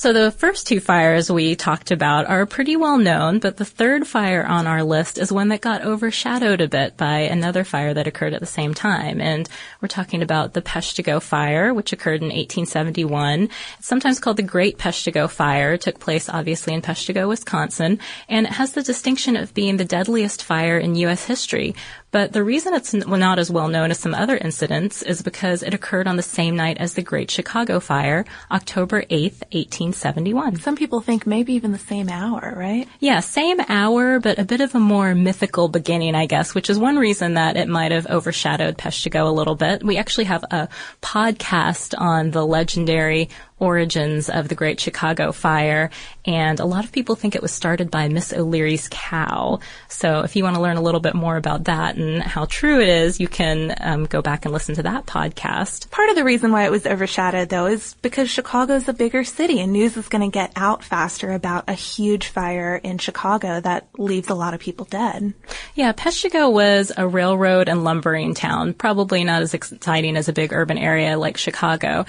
So 0.00 0.14
the 0.14 0.30
first 0.30 0.66
two 0.66 0.80
fires 0.80 1.30
we 1.30 1.56
talked 1.56 1.90
about 1.90 2.24
are 2.24 2.46
pretty 2.46 2.74
well 2.74 2.96
known, 2.96 3.38
but 3.38 3.58
the 3.58 3.66
third 3.66 4.06
fire 4.06 4.42
on 4.42 4.66
our 4.66 4.82
list 4.82 5.18
is 5.18 5.30
one 5.30 5.48
that 5.48 5.60
got 5.60 5.84
overshadowed 5.84 6.62
a 6.62 6.68
bit 6.68 6.96
by 6.96 7.18
another 7.18 7.64
fire 7.64 7.92
that 7.92 8.06
occurred 8.06 8.32
at 8.32 8.40
the 8.40 8.46
same 8.46 8.72
time. 8.72 9.20
And 9.20 9.46
we're 9.82 9.88
talking 9.88 10.22
about 10.22 10.54
the 10.54 10.62
Peshtigo 10.62 11.20
fire, 11.20 11.74
which 11.74 11.92
occurred 11.92 12.22
in 12.22 12.28
1871. 12.28 13.50
It's 13.78 13.86
sometimes 13.86 14.20
called 14.20 14.38
the 14.38 14.42
Great 14.42 14.78
Peshtigo 14.78 15.28
Fire. 15.28 15.74
It 15.74 15.82
took 15.82 16.00
place 16.00 16.30
obviously 16.30 16.72
in 16.72 16.80
Peshtigo, 16.80 17.28
Wisconsin, 17.28 17.98
and 18.26 18.46
it 18.46 18.54
has 18.54 18.72
the 18.72 18.82
distinction 18.82 19.36
of 19.36 19.52
being 19.52 19.76
the 19.76 19.84
deadliest 19.84 20.42
fire 20.42 20.78
in 20.78 20.94
U.S. 20.94 21.26
history. 21.26 21.74
But 22.10 22.32
the 22.32 22.42
reason 22.42 22.74
it's 22.74 22.92
not 22.92 23.38
as 23.38 23.50
well 23.50 23.68
known 23.68 23.90
as 23.90 23.98
some 23.98 24.14
other 24.14 24.36
incidents 24.36 25.02
is 25.02 25.22
because 25.22 25.62
it 25.62 25.74
occurred 25.74 26.06
on 26.06 26.16
the 26.16 26.22
same 26.22 26.56
night 26.56 26.78
as 26.78 26.94
the 26.94 27.02
Great 27.02 27.30
Chicago 27.30 27.78
Fire, 27.80 28.24
October 28.50 29.02
8th, 29.02 29.42
1871. 29.52 30.56
Some 30.56 30.76
people 30.76 31.00
think 31.00 31.26
maybe 31.26 31.52
even 31.54 31.72
the 31.72 31.78
same 31.78 32.08
hour, 32.08 32.54
right? 32.56 32.88
Yeah, 32.98 33.20
same 33.20 33.60
hour, 33.68 34.18
but 34.18 34.38
a 34.38 34.44
bit 34.44 34.60
of 34.60 34.74
a 34.74 34.80
more 34.80 35.14
mythical 35.14 35.68
beginning, 35.68 36.14
I 36.14 36.26
guess, 36.26 36.54
which 36.54 36.68
is 36.68 36.78
one 36.78 36.96
reason 36.96 37.34
that 37.34 37.56
it 37.56 37.68
might 37.68 37.92
have 37.92 38.06
overshadowed 38.08 38.76
Peshtigo 38.76 39.26
a 39.26 39.32
little 39.32 39.54
bit. 39.54 39.84
We 39.84 39.96
actually 39.96 40.24
have 40.24 40.44
a 40.50 40.68
podcast 41.02 41.94
on 41.96 42.32
the 42.32 42.44
legendary 42.44 43.28
origins 43.60 44.28
of 44.28 44.48
the 44.48 44.54
Great 44.54 44.80
Chicago 44.80 45.30
Fire, 45.32 45.90
and 46.24 46.58
a 46.58 46.64
lot 46.64 46.84
of 46.84 46.92
people 46.92 47.14
think 47.14 47.34
it 47.34 47.42
was 47.42 47.52
started 47.52 47.90
by 47.90 48.08
Miss 48.08 48.32
O'Leary's 48.32 48.88
cow. 48.90 49.60
So 49.88 50.20
if 50.20 50.34
you 50.34 50.42
want 50.42 50.56
to 50.56 50.62
learn 50.62 50.76
a 50.76 50.82
little 50.82 51.00
bit 51.00 51.14
more 51.14 51.36
about 51.36 51.64
that 51.64 51.96
and 51.96 52.22
how 52.22 52.46
true 52.46 52.80
it 52.80 52.88
is, 52.88 53.20
you 53.20 53.28
can 53.28 53.74
um, 53.80 54.04
go 54.06 54.22
back 54.22 54.44
and 54.44 54.52
listen 54.52 54.74
to 54.76 54.82
that 54.84 55.06
podcast. 55.06 55.90
Part 55.90 56.10
of 56.10 56.16
the 56.16 56.24
reason 56.24 56.52
why 56.52 56.64
it 56.64 56.70
was 56.70 56.86
overshadowed, 56.86 57.48
though, 57.48 57.66
is 57.66 57.94
because 58.02 58.30
Chicago's 58.30 58.88
a 58.88 58.92
bigger 58.92 59.24
city, 59.24 59.60
and 59.60 59.72
news 59.72 59.96
is 59.96 60.08
going 60.08 60.28
to 60.28 60.34
get 60.34 60.52
out 60.56 60.82
faster 60.82 61.32
about 61.32 61.68
a 61.68 61.74
huge 61.74 62.28
fire 62.28 62.76
in 62.82 62.98
Chicago 62.98 63.60
that 63.60 63.88
leaves 63.98 64.30
a 64.30 64.34
lot 64.34 64.54
of 64.54 64.60
people 64.60 64.86
dead. 64.86 65.34
Yeah, 65.74 65.92
Peshtigo 65.92 66.52
was 66.52 66.92
a 66.96 67.06
railroad 67.06 67.68
and 67.68 67.84
lumbering 67.84 68.34
town, 68.34 68.74
probably 68.74 69.24
not 69.24 69.42
as 69.42 69.54
exciting 69.54 70.16
as 70.16 70.28
a 70.28 70.32
big 70.32 70.52
urban 70.52 70.78
area 70.78 71.18
like 71.18 71.36
Chicago. 71.36 72.06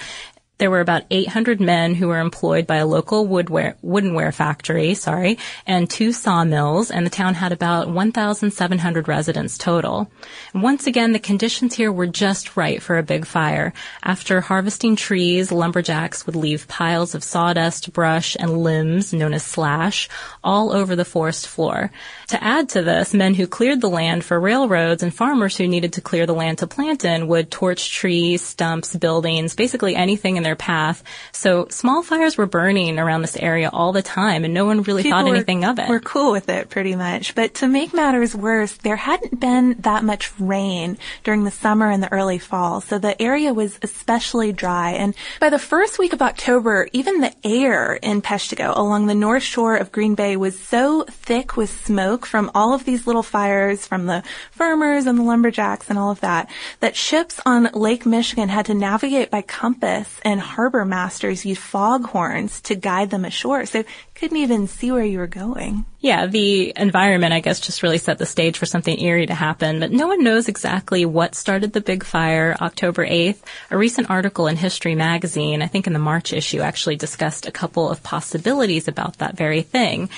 There 0.62 0.70
were 0.70 0.78
about 0.78 1.02
800 1.10 1.60
men 1.60 1.96
who 1.96 2.06
were 2.06 2.20
employed 2.20 2.68
by 2.68 2.76
a 2.76 2.86
local 2.86 3.26
woodware, 3.26 3.74
woodenware 3.84 4.32
factory, 4.32 4.94
sorry, 4.94 5.38
and 5.66 5.90
two 5.90 6.12
sawmills, 6.12 6.88
and 6.92 7.04
the 7.04 7.10
town 7.10 7.34
had 7.34 7.50
about 7.50 7.88
1,700 7.90 9.08
residents 9.08 9.58
total. 9.58 10.08
And 10.54 10.62
once 10.62 10.86
again, 10.86 11.10
the 11.10 11.18
conditions 11.18 11.74
here 11.74 11.90
were 11.90 12.06
just 12.06 12.56
right 12.56 12.80
for 12.80 12.96
a 12.96 13.02
big 13.02 13.26
fire. 13.26 13.72
After 14.04 14.40
harvesting 14.40 14.94
trees, 14.94 15.50
lumberjacks 15.50 16.26
would 16.26 16.36
leave 16.36 16.68
piles 16.68 17.16
of 17.16 17.24
sawdust, 17.24 17.92
brush, 17.92 18.36
and 18.38 18.62
limbs, 18.62 19.12
known 19.12 19.34
as 19.34 19.42
slash, 19.42 20.08
all 20.44 20.70
over 20.70 20.94
the 20.94 21.04
forest 21.04 21.48
floor. 21.48 21.90
To 22.28 22.42
add 22.42 22.68
to 22.68 22.82
this, 22.82 23.12
men 23.12 23.34
who 23.34 23.48
cleared 23.48 23.80
the 23.80 23.90
land 23.90 24.24
for 24.24 24.38
railroads 24.38 25.02
and 25.02 25.12
farmers 25.12 25.56
who 25.56 25.66
needed 25.66 25.94
to 25.94 26.00
clear 26.00 26.24
the 26.24 26.34
land 26.34 26.58
to 26.58 26.68
plant 26.68 27.04
in 27.04 27.26
would 27.26 27.50
torch 27.50 27.90
trees, 27.90 28.42
stumps, 28.42 28.94
buildings, 28.94 29.56
basically 29.56 29.96
anything 29.96 30.36
in 30.36 30.44
their 30.44 30.51
path. 30.56 31.02
So 31.32 31.66
small 31.70 32.02
fires 32.02 32.36
were 32.36 32.46
burning 32.46 32.98
around 32.98 33.22
this 33.22 33.36
area 33.36 33.70
all 33.72 33.92
the 33.92 34.02
time 34.02 34.44
and 34.44 34.52
no 34.54 34.64
one 34.64 34.82
really 34.82 35.02
People 35.02 35.18
thought 35.18 35.28
were- 35.28 35.34
anything 35.36 35.64
of 35.64 35.78
it. 35.78 35.88
We're 35.88 36.00
cool 36.00 36.32
with 36.32 36.48
it 36.48 36.68
pretty 36.70 36.96
much. 36.96 37.34
But 37.34 37.54
to 37.54 37.68
make 37.68 37.94
matters 37.94 38.34
worse, 38.34 38.72
there 38.72 38.96
hadn't 38.96 39.40
been 39.40 39.76
that 39.80 40.04
much 40.04 40.32
rain 40.38 40.98
during 41.24 41.44
the 41.44 41.50
summer 41.50 41.90
and 41.90 42.02
the 42.02 42.12
early 42.12 42.38
fall, 42.38 42.80
so 42.80 42.98
the 42.98 43.20
area 43.20 43.52
was 43.54 43.78
especially 43.82 44.52
dry. 44.52 44.90
And 44.92 45.14
by 45.40 45.50
the 45.50 45.58
first 45.58 45.98
week 45.98 46.12
of 46.12 46.22
October, 46.22 46.88
even 46.92 47.20
the 47.20 47.34
air 47.44 47.94
in 47.94 48.22
Peshtigo 48.22 48.76
along 48.76 49.06
the 49.06 49.14
north 49.14 49.42
shore 49.42 49.76
of 49.76 49.92
Green 49.92 50.14
Bay 50.14 50.36
was 50.36 50.58
so 50.58 51.04
thick 51.04 51.56
with 51.56 51.70
smoke 51.84 52.26
from 52.26 52.50
all 52.54 52.74
of 52.74 52.84
these 52.84 53.06
little 53.06 53.22
fires 53.22 53.86
from 53.86 54.06
the 54.06 54.22
farmers 54.50 55.06
and 55.06 55.18
the 55.18 55.22
lumberjacks 55.22 55.88
and 55.88 55.98
all 55.98 56.10
of 56.10 56.20
that, 56.20 56.50
that 56.80 56.96
ships 56.96 57.40
on 57.46 57.70
Lake 57.72 58.04
Michigan 58.04 58.48
had 58.48 58.66
to 58.66 58.74
navigate 58.74 59.30
by 59.30 59.42
compass 59.42 60.20
and 60.24 60.40
harbor 60.42 60.84
masters 60.84 61.46
used 61.46 61.60
foghorns 61.60 62.60
to 62.62 62.74
guide 62.74 63.10
them 63.10 63.24
ashore. 63.24 63.64
So 63.66 63.84
couldn't 64.14 64.36
even 64.36 64.66
see 64.68 64.92
where 64.92 65.04
you 65.04 65.18
were 65.18 65.26
going. 65.26 65.84
Yeah, 65.98 66.26
the 66.26 66.72
environment, 66.76 67.32
I 67.32 67.40
guess, 67.40 67.60
just 67.60 67.82
really 67.82 67.98
set 67.98 68.18
the 68.18 68.26
stage 68.26 68.58
for 68.58 68.66
something 68.66 69.00
eerie 69.00 69.26
to 69.26 69.34
happen. 69.34 69.80
But 69.80 69.90
no 69.90 70.06
one 70.08 70.22
knows 70.22 70.48
exactly 70.48 71.04
what 71.06 71.34
started 71.34 71.72
the 71.72 71.80
big 71.80 72.04
fire 72.04 72.56
October 72.60 73.06
8th. 73.06 73.38
A 73.70 73.76
recent 73.78 74.10
article 74.10 74.48
in 74.48 74.56
History 74.56 74.94
magazine, 74.94 75.62
I 75.62 75.66
think 75.66 75.86
in 75.86 75.92
the 75.92 75.98
March 75.98 76.32
issue, 76.32 76.60
actually 76.60 76.96
discussed 76.96 77.46
a 77.46 77.52
couple 77.52 77.88
of 77.88 78.02
possibilities 78.02 78.86
about 78.86 79.18
that 79.18 79.36
very 79.36 79.62
thing. 79.62 80.10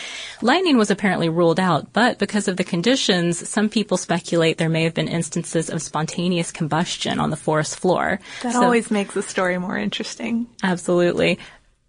Lightning 0.42 0.76
was 0.76 0.90
apparently 0.90 1.28
ruled 1.28 1.60
out, 1.60 1.92
but 1.92 2.18
because 2.18 2.48
of 2.48 2.56
the 2.56 2.64
conditions, 2.64 3.48
some 3.48 3.68
people 3.68 3.96
speculate 3.96 4.58
there 4.58 4.68
may 4.68 4.84
have 4.84 4.94
been 4.94 5.08
instances 5.08 5.70
of 5.70 5.80
spontaneous 5.82 6.50
combustion 6.50 7.20
on 7.20 7.30
the 7.30 7.36
forest 7.36 7.78
floor. 7.78 8.20
That 8.42 8.54
So- 8.54 8.64
always 8.64 8.90
makes 8.90 9.14
the 9.14 9.22
story 9.22 9.58
more 9.58 9.78
interesting. 9.78 10.46
Absolutely. 10.62 11.38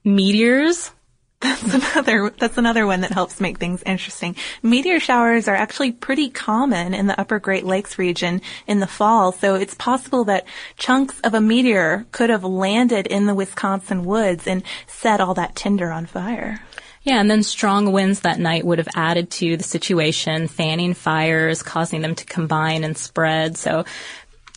Meteors, 0.04 0.92
That's 1.46 1.94
another, 1.94 2.32
that's 2.32 2.58
another 2.58 2.88
one 2.88 3.02
that 3.02 3.12
helps 3.12 3.40
make 3.40 3.60
things 3.60 3.84
interesting. 3.84 4.36
Meteor 4.64 5.00
showers 5.00 5.48
are 5.48 5.56
actually 5.56 5.92
pretty 5.92 6.30
common 6.30 6.96
in 6.96 7.06
the 7.06 7.20
upper 7.20 7.38
Great 7.38 7.66
Lakes 7.66 8.00
region 8.00 8.42
in 8.66 8.80
the 8.80 8.88
fall, 8.88 9.32
so 9.32 9.54
it's 9.54 9.76
possible 9.76 10.24
that 10.24 10.48
chunks 10.78 11.20
of 11.22 11.36
a 11.36 11.42
meteor 11.42 12.08
could 12.12 12.32
have 12.32 12.44
landed 12.44 13.06
in 13.06 13.28
the 13.28 13.36
Wisconsin 13.36 14.06
woods 14.06 14.48
and 14.48 14.64
set 14.88 15.22
all 15.22 15.36
that 15.36 15.56
tinder 15.56 15.92
on 15.92 16.08
fire. 16.08 16.62
Yeah, 17.04 17.20
and 17.20 17.30
then 17.30 17.44
strong 17.44 17.92
winds 17.92 18.22
that 18.22 18.40
night 18.40 18.66
would 18.66 18.80
have 18.80 18.90
added 18.96 19.30
to 19.32 19.58
the 19.58 19.64
situation, 19.64 20.48
fanning 20.48 20.96
fires, 20.96 21.62
causing 21.62 22.02
them 22.02 22.16
to 22.16 22.26
combine 22.26 22.84
and 22.84 22.98
spread. 22.98 23.58
So 23.58 23.86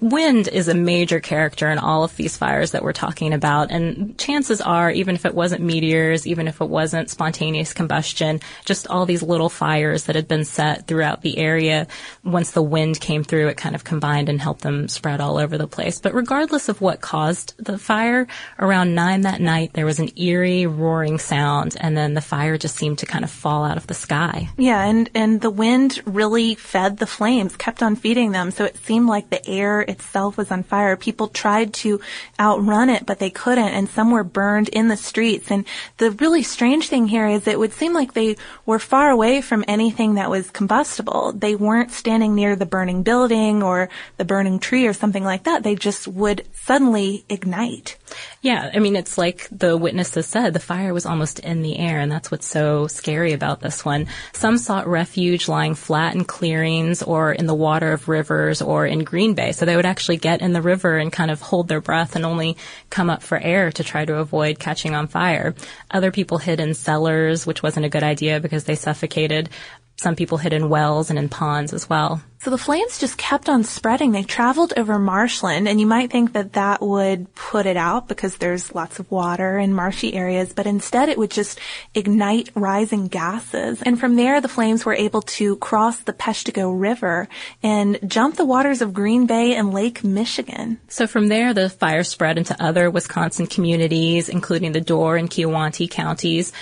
wind 0.00 0.48
is 0.48 0.68
a 0.68 0.74
major 0.74 1.20
character 1.20 1.68
in 1.70 1.78
all 1.78 2.04
of 2.04 2.14
these 2.16 2.36
fires 2.36 2.72
that 2.72 2.82
we're 2.82 2.92
talking 2.92 3.32
about. 3.32 3.70
And 3.70 4.16
chances 4.18 4.60
are, 4.60 4.90
even 4.90 5.14
if 5.14 5.24
it 5.24 5.34
wasn't 5.34 5.62
meteors, 5.62 6.26
even 6.26 6.48
if 6.48 6.60
it 6.60 6.68
wasn't 6.68 7.10
spontaneous 7.10 7.72
combustion, 7.72 8.40
just 8.64 8.86
all 8.88 9.06
these 9.06 9.22
little 9.22 9.48
fires 9.48 10.04
that 10.04 10.16
had 10.16 10.28
been 10.28 10.44
set 10.44 10.86
throughout 10.86 11.22
the 11.22 11.38
area, 11.38 11.86
once 12.24 12.52
the 12.52 12.62
wind 12.62 13.00
came 13.00 13.24
through, 13.24 13.48
it 13.48 13.56
kind 13.56 13.74
of 13.74 13.84
combined 13.84 14.28
and 14.28 14.40
helped 14.40 14.62
them 14.62 14.88
spread 14.88 15.20
all 15.20 15.38
over 15.38 15.58
the 15.58 15.66
place. 15.66 16.00
But 16.00 16.14
regardless 16.14 16.68
of 16.68 16.80
what 16.80 17.00
caused 17.00 17.54
the 17.58 17.78
fire, 17.78 18.26
around 18.58 18.94
nine 18.94 19.22
that 19.22 19.40
night, 19.40 19.72
there 19.72 19.86
was 19.86 19.98
an 19.98 20.10
eerie 20.16 20.66
roaring 20.66 21.18
sound, 21.18 21.76
and 21.80 21.96
then 21.96 22.14
the 22.14 22.20
fire 22.20 22.56
just 22.58 22.76
seemed 22.76 22.98
to 22.98 23.06
kind 23.06 23.24
of 23.24 23.30
fall 23.30 23.64
out 23.64 23.76
of 23.76 23.86
the 23.86 23.94
sky. 23.94 24.48
Yeah, 24.56 24.84
and, 24.84 25.10
and 25.14 25.40
the 25.40 25.50
wind 25.50 26.00
really 26.06 26.54
fed 26.54 26.98
the 26.98 27.06
flames, 27.06 27.56
kept 27.56 27.82
on 27.82 27.96
feeding 27.96 28.32
them, 28.32 28.50
so 28.50 28.64
it 28.64 28.76
seemed 28.78 29.08
like 29.08 29.30
the 29.30 29.46
air 29.48 29.87
itself 29.88 30.36
was 30.36 30.50
on 30.50 30.62
fire. 30.62 30.96
People 30.96 31.28
tried 31.28 31.72
to 31.74 32.00
outrun 32.38 32.90
it, 32.90 33.06
but 33.06 33.18
they 33.18 33.30
couldn't, 33.30 33.68
and 33.68 33.88
some 33.88 34.10
were 34.10 34.24
burned 34.24 34.68
in 34.68 34.88
the 34.88 34.96
streets. 34.96 35.50
And 35.50 35.64
the 35.96 36.10
really 36.12 36.42
strange 36.42 36.88
thing 36.88 37.08
here 37.08 37.26
is 37.26 37.46
it 37.46 37.58
would 37.58 37.72
seem 37.72 37.94
like 37.94 38.12
they 38.12 38.36
were 38.66 38.78
far 38.78 39.10
away 39.10 39.40
from 39.40 39.64
anything 39.66 40.14
that 40.14 40.30
was 40.30 40.50
combustible. 40.50 41.32
They 41.32 41.54
weren't 41.54 41.90
standing 41.90 42.34
near 42.34 42.56
the 42.56 42.66
burning 42.66 43.02
building 43.02 43.62
or 43.62 43.88
the 44.16 44.24
burning 44.24 44.58
tree 44.58 44.86
or 44.86 44.92
something 44.92 45.24
like 45.24 45.44
that. 45.44 45.62
They 45.62 45.74
just 45.74 46.06
would 46.06 46.46
suddenly 46.52 47.24
ignite. 47.28 47.96
Yeah, 48.40 48.70
I 48.72 48.78
mean, 48.78 48.96
it's 48.96 49.18
like 49.18 49.48
the 49.50 49.76
witnesses 49.76 50.26
said, 50.26 50.52
the 50.52 50.60
fire 50.60 50.94
was 50.94 51.06
almost 51.06 51.40
in 51.40 51.62
the 51.62 51.78
air, 51.78 51.98
and 51.98 52.10
that's 52.10 52.30
what's 52.30 52.46
so 52.46 52.86
scary 52.86 53.32
about 53.32 53.60
this 53.60 53.84
one. 53.84 54.06
Some 54.32 54.58
sought 54.58 54.86
refuge 54.86 55.48
lying 55.48 55.74
flat 55.74 56.14
in 56.14 56.24
clearings 56.24 57.02
or 57.02 57.32
in 57.32 57.46
the 57.46 57.54
water 57.54 57.92
of 57.92 58.08
rivers 58.08 58.62
or 58.62 58.86
in 58.86 59.04
Green 59.04 59.34
Bay, 59.34 59.52
so 59.52 59.64
they 59.64 59.76
would 59.78 59.86
actually 59.86 60.16
get 60.16 60.42
in 60.42 60.52
the 60.52 60.60
river 60.60 60.98
and 60.98 61.12
kind 61.12 61.30
of 61.30 61.40
hold 61.40 61.68
their 61.68 61.80
breath 61.80 62.16
and 62.16 62.26
only 62.26 62.56
come 62.90 63.08
up 63.08 63.22
for 63.22 63.38
air 63.38 63.70
to 63.70 63.84
try 63.84 64.04
to 64.04 64.16
avoid 64.16 64.58
catching 64.58 64.92
on 64.92 65.06
fire. 65.06 65.54
Other 65.88 66.10
people 66.10 66.38
hid 66.38 66.58
in 66.58 66.74
cellars, 66.74 67.46
which 67.46 67.62
wasn't 67.62 67.86
a 67.86 67.88
good 67.88 68.02
idea 68.02 68.40
because 68.40 68.64
they 68.64 68.74
suffocated. 68.74 69.50
Some 69.96 70.16
people 70.16 70.38
hid 70.38 70.52
in 70.52 70.68
wells 70.68 71.10
and 71.10 71.18
in 71.18 71.28
ponds 71.28 71.72
as 71.72 71.88
well. 71.88 72.20
So 72.40 72.50
the 72.50 72.58
flames 72.58 72.98
just 73.00 73.18
kept 73.18 73.48
on 73.48 73.64
spreading. 73.64 74.12
They 74.12 74.22
traveled 74.22 74.72
over 74.76 74.96
marshland, 74.96 75.66
and 75.66 75.80
you 75.80 75.86
might 75.86 76.12
think 76.12 76.34
that 76.34 76.52
that 76.52 76.80
would 76.80 77.34
put 77.34 77.66
it 77.66 77.76
out 77.76 78.06
because 78.06 78.36
there's 78.36 78.72
lots 78.72 79.00
of 79.00 79.10
water 79.10 79.58
in 79.58 79.74
marshy 79.74 80.14
areas, 80.14 80.52
but 80.52 80.64
instead 80.66 81.08
it 81.08 81.18
would 81.18 81.32
just 81.32 81.58
ignite 81.96 82.50
rising 82.54 83.08
gases. 83.08 83.82
And 83.82 83.98
from 83.98 84.14
there, 84.14 84.40
the 84.40 84.48
flames 84.48 84.84
were 84.84 84.94
able 84.94 85.22
to 85.22 85.56
cross 85.56 85.98
the 85.98 86.12
Peshtigo 86.12 86.72
River 86.80 87.28
and 87.60 87.98
jump 88.06 88.36
the 88.36 88.44
waters 88.44 88.82
of 88.82 88.94
Green 88.94 89.26
Bay 89.26 89.56
and 89.56 89.74
Lake 89.74 90.04
Michigan. 90.04 90.78
So 90.86 91.08
from 91.08 91.26
there, 91.26 91.52
the 91.52 91.68
fire 91.68 92.04
spread 92.04 92.38
into 92.38 92.56
other 92.62 92.88
Wisconsin 92.88 93.48
communities, 93.48 94.28
including 94.28 94.70
the 94.70 94.80
Door 94.80 95.16
and 95.16 95.28
Kewaunee 95.28 95.90
counties. 95.90 96.52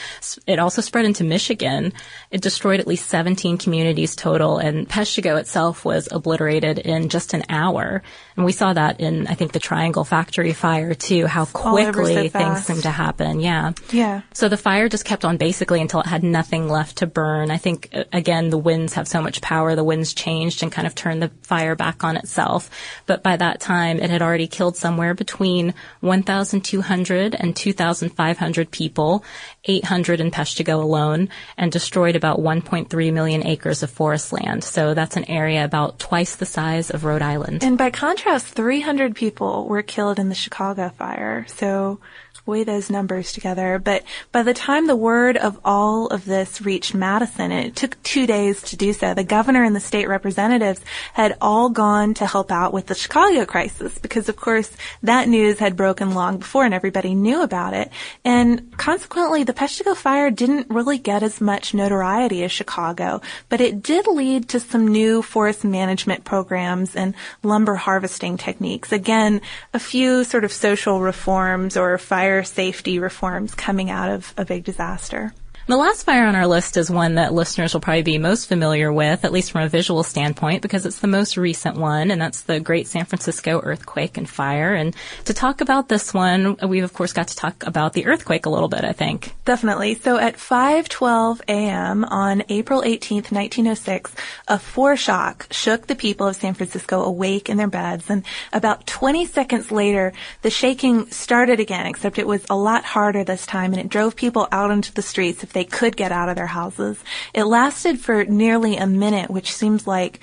It 0.47 0.59
also 0.59 0.81
spread 0.81 1.05
into 1.05 1.23
Michigan. 1.23 1.93
It 2.31 2.41
destroyed 2.41 2.81
at 2.81 2.87
least 2.87 3.11
17 3.11 3.59
communities 3.59 4.17
total, 4.17 4.57
and 4.57 4.89
Peshtigo 4.89 5.39
itself 5.39 5.66
itself 5.67 5.85
was 5.85 6.09
obliterated 6.13 6.79
in 6.79 7.09
just 7.09 7.35
an 7.35 7.43
hour. 7.49 8.03
And 8.37 8.45
we 8.45 8.53
saw 8.53 8.73
that 8.73 9.01
in, 9.01 9.27
I 9.27 9.35
think, 9.35 9.53
the 9.53 9.59
Triangle 9.59 10.05
Factory 10.05 10.53
fire 10.53 10.95
too, 10.95 11.27
how 11.27 11.47
quickly 11.47 12.15
so 12.15 12.29
things 12.29 12.65
seem 12.65 12.83
to 12.83 12.91
happen. 12.91 13.41
Yeah. 13.41 13.73
Yeah. 13.91 14.23
So 14.33 14.49
the 14.49 14.57
fire 14.57 14.89
just 14.89 15.05
kept 15.05 15.25
on 15.25 15.39
basically 15.39 15.81
until 15.81 16.01
it 16.01 16.07
had 16.07 16.23
nothing 16.23 16.69
left 16.69 16.99
to 16.99 17.07
burn. 17.07 17.51
I 17.51 17.57
think, 17.57 17.89
uh, 17.93 18.05
again, 18.13 18.51
the 18.51 18.59
winds 18.59 18.95
have 18.95 19.09
so 19.09 19.21
much 19.21 19.41
power. 19.41 19.75
The 19.75 19.83
winds 19.83 20.15
changed 20.15 20.63
and 20.63 20.71
kind 20.71 20.87
of 20.87 20.95
turned 20.95 21.23
the 21.23 21.31
fire 21.43 21.75
back 21.75 22.05
on 22.05 22.17
itself. 22.17 22.71
But 23.07 23.23
by 23.23 23.37
that 23.37 23.61
time, 23.61 23.99
it 23.99 24.11
had 24.11 24.23
already 24.23 24.47
killed 24.47 24.77
somewhere 24.77 25.15
between 25.15 25.75
1,200 26.01 27.35
and 27.35 27.57
2,500 27.57 28.71
people, 28.71 29.25
800 29.65 30.21
in 30.21 30.31
Peshtigo 30.31 30.83
alone, 30.83 31.29
and 31.57 31.73
destroyed 31.73 32.15
about 32.15 32.39
1.3 32.39 33.13
million 33.13 33.45
acres 33.47 33.83
of 33.83 33.91
forest 33.91 34.33
land. 34.33 34.63
So 34.63 34.95
that's 34.95 35.17
an 35.17 35.29
area 35.31 35.56
about 35.65 35.99
twice 35.99 36.37
the 36.37 36.47
size 36.47 36.91
of 36.91 37.05
Rhode 37.05 37.23
Island. 37.23 37.63
And 37.63 37.79
by 37.79 37.91
contrast, 37.91 38.47
300 38.47 39.15
people 39.15 39.67
were 39.67 39.83
killed 39.83 40.19
in 40.19 40.29
the 40.29 40.35
Chicago 40.35 40.91
fire. 40.91 41.47
So 41.49 42.01
weigh 42.45 42.65
those 42.65 42.91
numbers 42.91 43.33
together. 43.33 43.79
But 43.79 44.05
by 44.33 44.43
the 44.43 44.55
time 44.55 44.87
the 44.87 44.97
word 44.97 45.37
of 45.37 45.59
all 45.65 46.09
of 46.09 46.25
this 46.25 46.61
reached 46.61 46.95
Madison, 46.95 47.53
it 47.53 47.77
took 47.77 48.03
two 48.03 48.27
days 48.27 48.63
to 48.63 48.77
do 48.77 48.93
so. 48.93 49.15
The 49.15 49.25
governor 49.25 49.63
and 49.63 49.75
the 49.75 49.81
state 49.81 50.09
representatives 50.09 50.81
had 51.13 51.37
all 51.41 51.71
gone 51.71 52.15
to 52.15 52.27
help 52.27 52.51
out 52.51 52.73
with 52.73 52.87
the 52.87 52.95
Chicago 52.95 53.45
crisis 53.47 53.99
because 53.99 54.29
of 54.29 54.37
course 54.37 54.77
that 55.03 55.29
news 55.29 55.59
had 55.59 55.77
broken 55.77 56.15
long 56.15 56.39
before 56.39 56.65
and 56.65 56.75
everybody 56.75 57.15
knew 57.15 57.43
about 57.43 57.75
it. 57.75 57.91
And 58.25 58.77
consequently, 58.77 59.45
the 59.45 59.55
Peshtigo 59.55 59.97
fire 59.97 60.31
didn't 60.31 60.71
really 60.71 60.99
get 60.99 61.23
as 61.23 61.41
much 61.41 61.75
notoriety 61.75 62.43
as 62.43 62.53
Chicago, 62.53 63.21
but 63.49 63.61
it 63.61 63.83
did 63.83 64.07
lead 64.07 64.49
to 64.49 64.61
some 64.61 64.89
new 64.89 65.23
forest 65.23 65.65
management 65.65 66.25
programs 66.25 66.97
and 66.97 67.15
lumber 67.43 67.77
harvesting 67.77 68.37
techniques. 68.37 68.93
Again, 68.93 69.41
a 69.73 69.79
few 69.79 70.25
sort 70.25 70.45
of 70.45 70.53
social 70.53 71.01
reforms 71.01 71.77
or 71.77 71.97
fire 71.99 72.26
fire 72.27 72.43
safety 72.43 72.99
reforms 72.99 73.55
coming 73.55 73.89
out 73.89 74.11
of 74.11 74.35
a 74.37 74.45
big 74.45 74.65
disaster. 74.65 75.33
The 75.69 75.77
last 75.77 76.05
fire 76.05 76.27
on 76.27 76.37
our 76.37 76.47
list 76.47 76.77
is 76.77 76.89
one 76.89 77.17
that 77.17 77.35
listeners 77.35 77.75
will 77.75 77.81
probably 77.81 78.03
be 78.03 78.19
most 78.19 78.47
familiar 78.47 78.93
with, 78.93 79.25
at 79.25 79.33
least 79.33 79.51
from 79.51 79.63
a 79.63 79.69
visual 79.69 80.05
standpoint, 80.05 80.63
because 80.63 80.87
it's 80.87 81.01
the 81.01 81.09
most 81.09 81.37
recent 81.37 81.77
one, 81.77 82.13
and 82.13 82.23
that's 82.23 82.43
the 82.43 82.61
Great 82.61 82.87
San 82.87 83.05
Francisco 83.05 83.61
earthquake 83.65 84.17
and 84.17 84.31
fire. 84.31 84.75
And 84.75 84.95
to 85.25 85.35
talk 85.35 85.61
about 85.61 85.89
this 85.89 86.15
one, 86.15 86.57
we've 86.69 86.85
of 86.85 86.93
course 86.93 87.13
got 87.13 87.27
to 87.29 87.35
talk 87.35 87.65
about 87.67 87.95
the 87.95 88.07
earthquake 88.07 88.47
a 88.47 88.49
little 88.49 88.69
bit, 88.69 88.85
I 88.85 88.93
think. 88.93 89.35
Definitely. 89.45 89.97
So 89.97 90.19
at 90.19 90.37
5:12 90.37 91.41
a.m. 91.49 92.05
on 92.05 92.45
April 92.49 92.83
18th, 92.83 93.33
1906, 93.33 94.15
a 94.47 94.59
foreshock 94.59 95.53
shook 95.53 95.89
the 95.89 95.97
people 95.97 96.29
of 96.29 96.37
San 96.37 96.55
Francisco 96.55 97.03
awake 97.03 97.49
in 97.49 97.57
their 97.57 97.67
beds, 97.67 98.09
and 98.09 98.23
about 98.53 98.87
20 98.87 99.27
seconds 99.27 99.73
later, 99.73 100.13
the 100.43 100.51
shaking 100.51 101.11
started 101.11 101.59
again, 101.59 101.87
except 101.87 102.21
it 102.21 102.27
was 102.29 102.47
a 102.49 102.57
lot 102.57 102.85
harder 102.85 103.25
this 103.25 103.47
time, 103.47 103.73
and 103.73 103.81
it 103.81 103.89
drove 103.89 104.15
people 104.15 104.47
out 104.53 104.71
into 104.71 104.95
the 104.95 105.03
streets 105.03 105.43
they 105.57 105.65
could 105.65 105.97
get 105.97 106.13
out 106.13 106.29
of 106.29 106.37
their 106.37 106.47
houses. 106.47 107.03
It 107.33 107.45
lasted 107.45 107.99
for 107.99 108.27
nearly 108.27 108.77
a 108.77 108.87
minute, 108.87 109.31
which 109.31 109.55
seems 109.55 109.87
like 109.87 110.21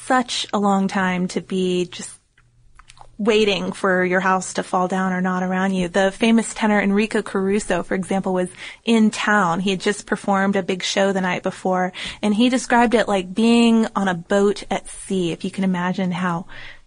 such 0.00 0.46
a 0.52 0.58
long 0.58 0.86
time 0.86 1.28
to 1.28 1.40
be 1.40 1.86
just 1.86 2.10
waiting 3.16 3.72
for 3.72 4.04
your 4.04 4.20
house 4.20 4.52
to 4.52 4.62
fall 4.62 4.86
down 4.86 5.14
or 5.14 5.22
not 5.22 5.42
around 5.42 5.72
you. 5.72 5.88
The 5.88 6.12
famous 6.12 6.52
tenor 6.52 6.78
Enrico 6.78 7.22
Caruso, 7.22 7.82
for 7.82 7.94
example, 7.94 8.34
was 8.34 8.50
in 8.84 9.10
town. 9.10 9.60
He 9.60 9.70
had 9.70 9.80
just 9.80 10.04
performed 10.04 10.56
a 10.56 10.62
big 10.62 10.82
show 10.82 11.14
the 11.14 11.22
night 11.22 11.42
before, 11.42 11.94
and 12.20 12.34
he 12.34 12.50
described 12.50 12.92
it 12.92 13.08
like 13.08 13.32
being 13.32 13.86
on 13.96 14.08
a 14.08 14.14
boat 14.14 14.64
at 14.70 14.90
sea, 14.90 15.32
if 15.32 15.42
you 15.42 15.50
can 15.50 15.64
imagine 15.64 16.12
how 16.12 16.44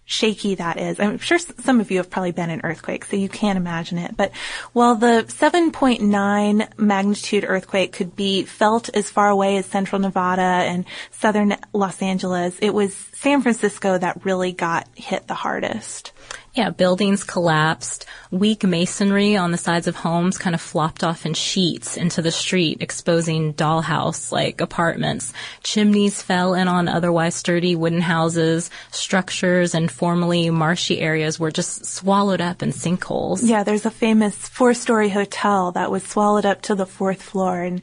shaky 0.10 0.56
that 0.56 0.80
is. 0.80 1.00
I'm 1.00 1.20
sure 1.20 1.38
some 1.38 1.80
of 1.80 1.92
you 1.92 1.98
have 1.98 2.10
probably 2.10 2.32
been 2.32 2.50
in 2.50 2.62
earthquakes, 2.64 3.10
so 3.10 3.16
you 3.16 3.30
can't 3.30 3.58
imagine 3.58 4.00
it. 4.00 4.18
But 4.18 4.32
while 4.74 4.96
the 4.96 5.26
7.9 5.28 6.80
magnitude 6.80 7.46
earthquake 7.48 7.94
could 7.94 8.16
be 8.16 8.44
felt 8.44 8.90
as 8.96 9.12
far 9.12 9.30
away 9.30 9.58
as 9.58 9.68
central 9.68 10.02
Nevada 10.02 10.42
and 10.42 10.86
southern 11.12 11.58
Los 11.74 12.02
Angeles, 12.02 12.58
it 12.60 12.74
was 12.74 12.96
San 13.14 13.44
Francisco 13.44 14.00
that 14.00 14.26
really 14.26 14.52
got 14.52 14.88
hit 14.96 15.28
the 15.28 15.36
hardest. 15.36 16.12
Yeah, 16.60 16.72
buildings 16.72 17.24
collapsed. 17.24 18.06
Weak 18.32 18.66
masonry 18.66 19.38
on 19.38 19.52
the 19.52 19.58
sides 19.58 19.88
of 19.88 19.96
homes 19.96 20.38
kind 20.38 20.54
of 20.54 20.60
flopped 20.60 21.06
off 21.06 21.26
in 21.26 21.34
sheets 21.34 21.96
into 21.96 22.22
the 22.22 22.32
street, 22.32 22.80
exposing 22.82 23.54
dollhouse-like 23.54 24.60
apartments. 24.60 25.32
Chimneys 25.64 26.22
fell 26.22 26.54
in 26.56 26.68
on 26.68 26.90
otherwise 26.90 27.34
sturdy 27.34 27.78
wooden 27.78 28.02
houses. 28.02 28.72
Structures 28.92 29.74
and 29.74 29.90
formerly 29.90 30.50
marshy 30.50 31.00
areas 31.00 31.40
were 31.40 31.50
just 31.50 31.86
swallowed 31.86 32.42
up 32.42 32.62
in 32.62 32.72
sinkholes. 32.72 33.40
Yeah, 33.42 33.64
there's 33.64 33.86
a 33.86 33.90
famous 33.90 34.36
four-story 34.36 35.08
hotel 35.08 35.72
that 35.72 35.90
was 35.90 36.04
swallowed 36.04 36.46
up 36.46 36.62
to 36.64 36.76
the 36.76 36.86
fourth 36.86 37.22
floor 37.22 37.62
and 37.62 37.82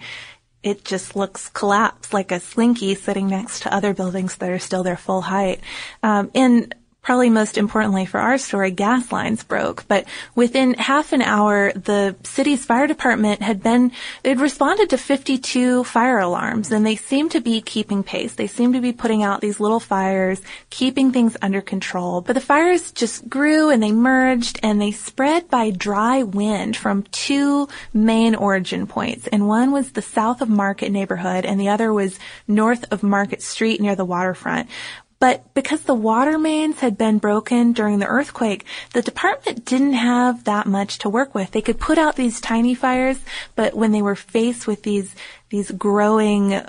it 0.62 0.84
just 0.84 1.16
looks 1.16 1.48
collapsed 1.48 2.12
like 2.12 2.30
a 2.30 2.40
slinky 2.40 2.94
sitting 2.94 3.28
next 3.28 3.62
to 3.62 3.72
other 3.72 3.94
buildings 3.94 4.36
that 4.36 4.50
are 4.50 4.58
still 4.58 4.82
their 4.82 4.98
full 4.98 5.22
height. 5.22 5.60
Um, 6.02 6.30
in 6.34 6.74
probably 7.06 7.30
most 7.30 7.56
importantly 7.56 8.04
for 8.04 8.18
our 8.18 8.36
story, 8.36 8.72
gas 8.72 9.12
lines 9.12 9.44
broke. 9.44 9.86
But 9.86 10.06
within 10.34 10.74
half 10.74 11.12
an 11.12 11.22
hour, 11.22 11.72
the 11.72 12.16
city's 12.24 12.64
fire 12.64 12.88
department 12.88 13.42
had 13.42 13.62
been, 13.62 13.92
they'd 14.24 14.40
responded 14.40 14.90
to 14.90 14.98
52 14.98 15.84
fire 15.84 16.18
alarms 16.18 16.72
and 16.72 16.84
they 16.84 16.96
seemed 16.96 17.30
to 17.30 17.40
be 17.40 17.60
keeping 17.60 18.02
pace. 18.02 18.34
They 18.34 18.48
seemed 18.48 18.74
to 18.74 18.80
be 18.80 18.92
putting 18.92 19.22
out 19.22 19.40
these 19.40 19.60
little 19.60 19.78
fires, 19.78 20.42
keeping 20.70 21.12
things 21.12 21.36
under 21.40 21.60
control. 21.60 22.22
But 22.22 22.32
the 22.32 22.40
fires 22.40 22.90
just 22.90 23.28
grew 23.28 23.70
and 23.70 23.80
they 23.80 23.92
merged 23.92 24.58
and 24.64 24.82
they 24.82 24.90
spread 24.90 25.48
by 25.48 25.70
dry 25.70 26.24
wind 26.24 26.76
from 26.76 27.04
two 27.12 27.68
main 27.94 28.34
origin 28.34 28.88
points. 28.88 29.28
And 29.28 29.46
one 29.46 29.70
was 29.70 29.92
the 29.92 30.02
south 30.02 30.42
of 30.42 30.48
Market 30.48 30.90
neighborhood 30.90 31.46
and 31.46 31.60
the 31.60 31.68
other 31.68 31.92
was 31.92 32.18
north 32.48 32.84
of 32.90 33.04
Market 33.04 33.42
Street 33.42 33.80
near 33.80 33.94
the 33.94 34.04
waterfront. 34.04 34.68
But 35.18 35.54
because 35.54 35.82
the 35.82 35.94
water 35.94 36.38
mains 36.38 36.80
had 36.80 36.98
been 36.98 37.18
broken 37.18 37.72
during 37.72 37.98
the 37.98 38.06
earthquake, 38.06 38.64
the 38.92 39.00
department 39.00 39.64
didn't 39.64 39.94
have 39.94 40.44
that 40.44 40.66
much 40.66 40.98
to 40.98 41.08
work 41.08 41.34
with. 41.34 41.52
They 41.52 41.62
could 41.62 41.80
put 41.80 41.96
out 41.96 42.16
these 42.16 42.40
tiny 42.40 42.74
fires, 42.74 43.18
but 43.54 43.74
when 43.74 43.92
they 43.92 44.02
were 44.02 44.14
faced 44.14 44.66
with 44.66 44.82
these, 44.82 45.14
these 45.48 45.70
growing 45.70 46.60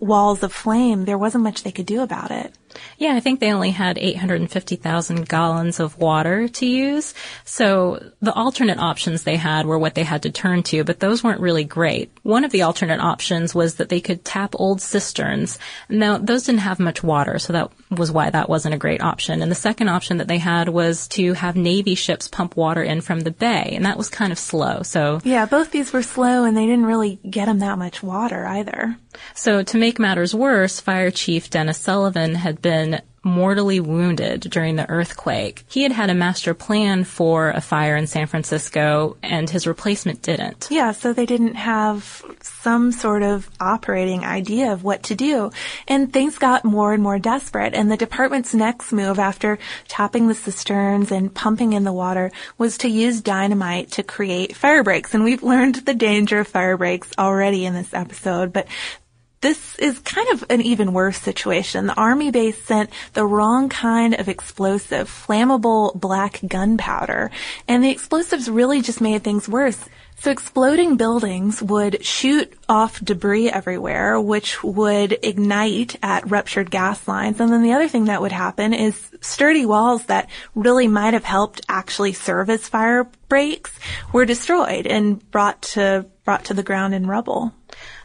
walls 0.00 0.42
of 0.42 0.52
flame, 0.52 1.04
there 1.04 1.18
wasn't 1.18 1.44
much 1.44 1.62
they 1.62 1.72
could 1.72 1.86
do 1.86 2.00
about 2.00 2.30
it. 2.30 2.54
Yeah, 2.98 3.14
I 3.14 3.20
think 3.20 3.40
they 3.40 3.52
only 3.52 3.70
had 3.70 3.98
850,000 3.98 5.28
gallons 5.28 5.80
of 5.80 5.98
water 5.98 6.48
to 6.48 6.66
use. 6.66 7.14
So 7.44 8.10
the 8.20 8.32
alternate 8.32 8.78
options 8.78 9.22
they 9.22 9.36
had 9.36 9.66
were 9.66 9.78
what 9.78 9.94
they 9.94 10.04
had 10.04 10.22
to 10.22 10.30
turn 10.30 10.62
to, 10.64 10.84
but 10.84 11.00
those 11.00 11.22
weren't 11.22 11.40
really 11.40 11.64
great. 11.64 12.10
One 12.22 12.44
of 12.44 12.52
the 12.52 12.62
alternate 12.62 13.00
options 13.00 13.54
was 13.54 13.76
that 13.76 13.88
they 13.88 14.00
could 14.00 14.24
tap 14.24 14.54
old 14.54 14.80
cisterns. 14.80 15.58
Now, 15.88 16.18
those 16.18 16.44
didn't 16.44 16.60
have 16.60 16.78
much 16.78 17.02
water, 17.02 17.38
so 17.38 17.52
that 17.52 17.70
was 17.90 18.10
why 18.10 18.30
that 18.30 18.48
wasn't 18.48 18.74
a 18.74 18.78
great 18.78 19.02
option. 19.02 19.42
And 19.42 19.50
the 19.50 19.56
second 19.56 19.88
option 19.88 20.18
that 20.18 20.28
they 20.28 20.38
had 20.38 20.68
was 20.68 21.08
to 21.08 21.34
have 21.34 21.56
Navy 21.56 21.94
ships 21.94 22.28
pump 22.28 22.56
water 22.56 22.82
in 22.82 23.00
from 23.00 23.20
the 23.20 23.30
bay, 23.30 23.72
and 23.74 23.84
that 23.84 23.98
was 23.98 24.08
kind 24.08 24.32
of 24.32 24.38
slow. 24.38 24.82
So 24.82 25.20
Yeah, 25.24 25.46
both 25.46 25.70
these 25.70 25.92
were 25.92 26.02
slow 26.02 26.44
and 26.44 26.56
they 26.56 26.66
didn't 26.66 26.86
really 26.86 27.18
get 27.28 27.46
them 27.46 27.58
that 27.60 27.78
much 27.78 28.02
water 28.02 28.46
either. 28.46 28.96
So 29.34 29.62
to 29.62 29.76
make 29.76 29.98
matters 29.98 30.34
worse, 30.34 30.80
Fire 30.80 31.10
Chief 31.10 31.50
Dennis 31.50 31.78
Sullivan 31.78 32.34
had 32.34 32.61
been 32.62 33.02
mortally 33.24 33.80
wounded 33.80 34.40
during 34.40 34.76
the 34.76 34.88
earthquake. 34.88 35.64
He 35.68 35.82
had 35.82 35.92
had 35.92 36.10
a 36.10 36.14
master 36.14 36.54
plan 36.54 37.04
for 37.04 37.50
a 37.50 37.60
fire 37.60 37.96
in 37.96 38.06
San 38.06 38.26
Francisco 38.26 39.16
and 39.22 39.48
his 39.48 39.66
replacement 39.66 40.22
didn't. 40.22 40.68
Yeah, 40.70 40.92
so 40.92 41.12
they 41.12 41.26
didn't 41.26 41.54
have 41.54 42.24
some 42.42 42.92
sort 42.92 43.22
of 43.22 43.48
operating 43.60 44.24
idea 44.24 44.72
of 44.72 44.82
what 44.82 45.04
to 45.04 45.14
do. 45.14 45.50
And 45.86 46.12
things 46.12 46.38
got 46.38 46.64
more 46.64 46.92
and 46.92 47.02
more 47.02 47.18
desperate. 47.18 47.74
And 47.74 47.90
the 47.90 47.96
department's 47.96 48.54
next 48.54 48.92
move 48.92 49.18
after 49.18 49.58
tapping 49.88 50.28
the 50.28 50.34
cisterns 50.34 51.12
and 51.12 51.32
pumping 51.32 51.74
in 51.74 51.84
the 51.84 51.92
water 51.92 52.32
was 52.58 52.78
to 52.78 52.88
use 52.88 53.20
dynamite 53.20 53.92
to 53.92 54.02
create 54.02 54.56
fire 54.56 54.82
breaks. 54.82 55.14
And 55.14 55.22
we've 55.24 55.42
learned 55.42 55.76
the 55.76 55.94
danger 55.94 56.40
of 56.40 56.48
fire 56.48 56.76
breaks 56.76 57.12
already 57.18 57.64
in 57.64 57.74
this 57.74 57.94
episode, 57.94 58.52
but 58.52 58.66
this 59.42 59.76
is 59.78 59.98
kind 59.98 60.28
of 60.30 60.44
an 60.48 60.62
even 60.62 60.92
worse 60.92 61.18
situation. 61.18 61.86
The 61.86 61.94
army 61.94 62.30
base 62.30 62.62
sent 62.64 62.90
the 63.12 63.26
wrong 63.26 63.68
kind 63.68 64.14
of 64.14 64.28
explosive, 64.28 65.08
flammable 65.08 65.94
black 65.94 66.40
gunpowder, 66.46 67.30
and 67.68 67.84
the 67.84 67.90
explosives 67.90 68.48
really 68.48 68.80
just 68.80 69.00
made 69.00 69.22
things 69.22 69.48
worse. 69.48 69.78
So 70.22 70.30
exploding 70.30 70.96
buildings 70.96 71.60
would 71.60 72.04
shoot 72.04 72.56
off 72.68 73.00
debris 73.00 73.50
everywhere, 73.50 74.20
which 74.20 74.62
would 74.62 75.18
ignite 75.20 75.96
at 76.00 76.30
ruptured 76.30 76.70
gas 76.70 77.08
lines. 77.08 77.40
And 77.40 77.52
then 77.52 77.64
the 77.64 77.72
other 77.72 77.88
thing 77.88 78.04
that 78.04 78.20
would 78.20 78.30
happen 78.30 78.72
is 78.72 79.10
sturdy 79.20 79.66
walls 79.66 80.04
that 80.04 80.30
really 80.54 80.86
might 80.86 81.14
have 81.14 81.24
helped 81.24 81.62
actually 81.68 82.12
serve 82.12 82.50
as 82.50 82.68
fire 82.68 83.08
breaks 83.28 83.76
were 84.12 84.24
destroyed 84.24 84.86
and 84.86 85.28
brought 85.32 85.60
to, 85.62 86.06
brought 86.24 86.44
to 86.44 86.54
the 86.54 86.62
ground 86.62 86.94
in 86.94 87.08
rubble. 87.08 87.52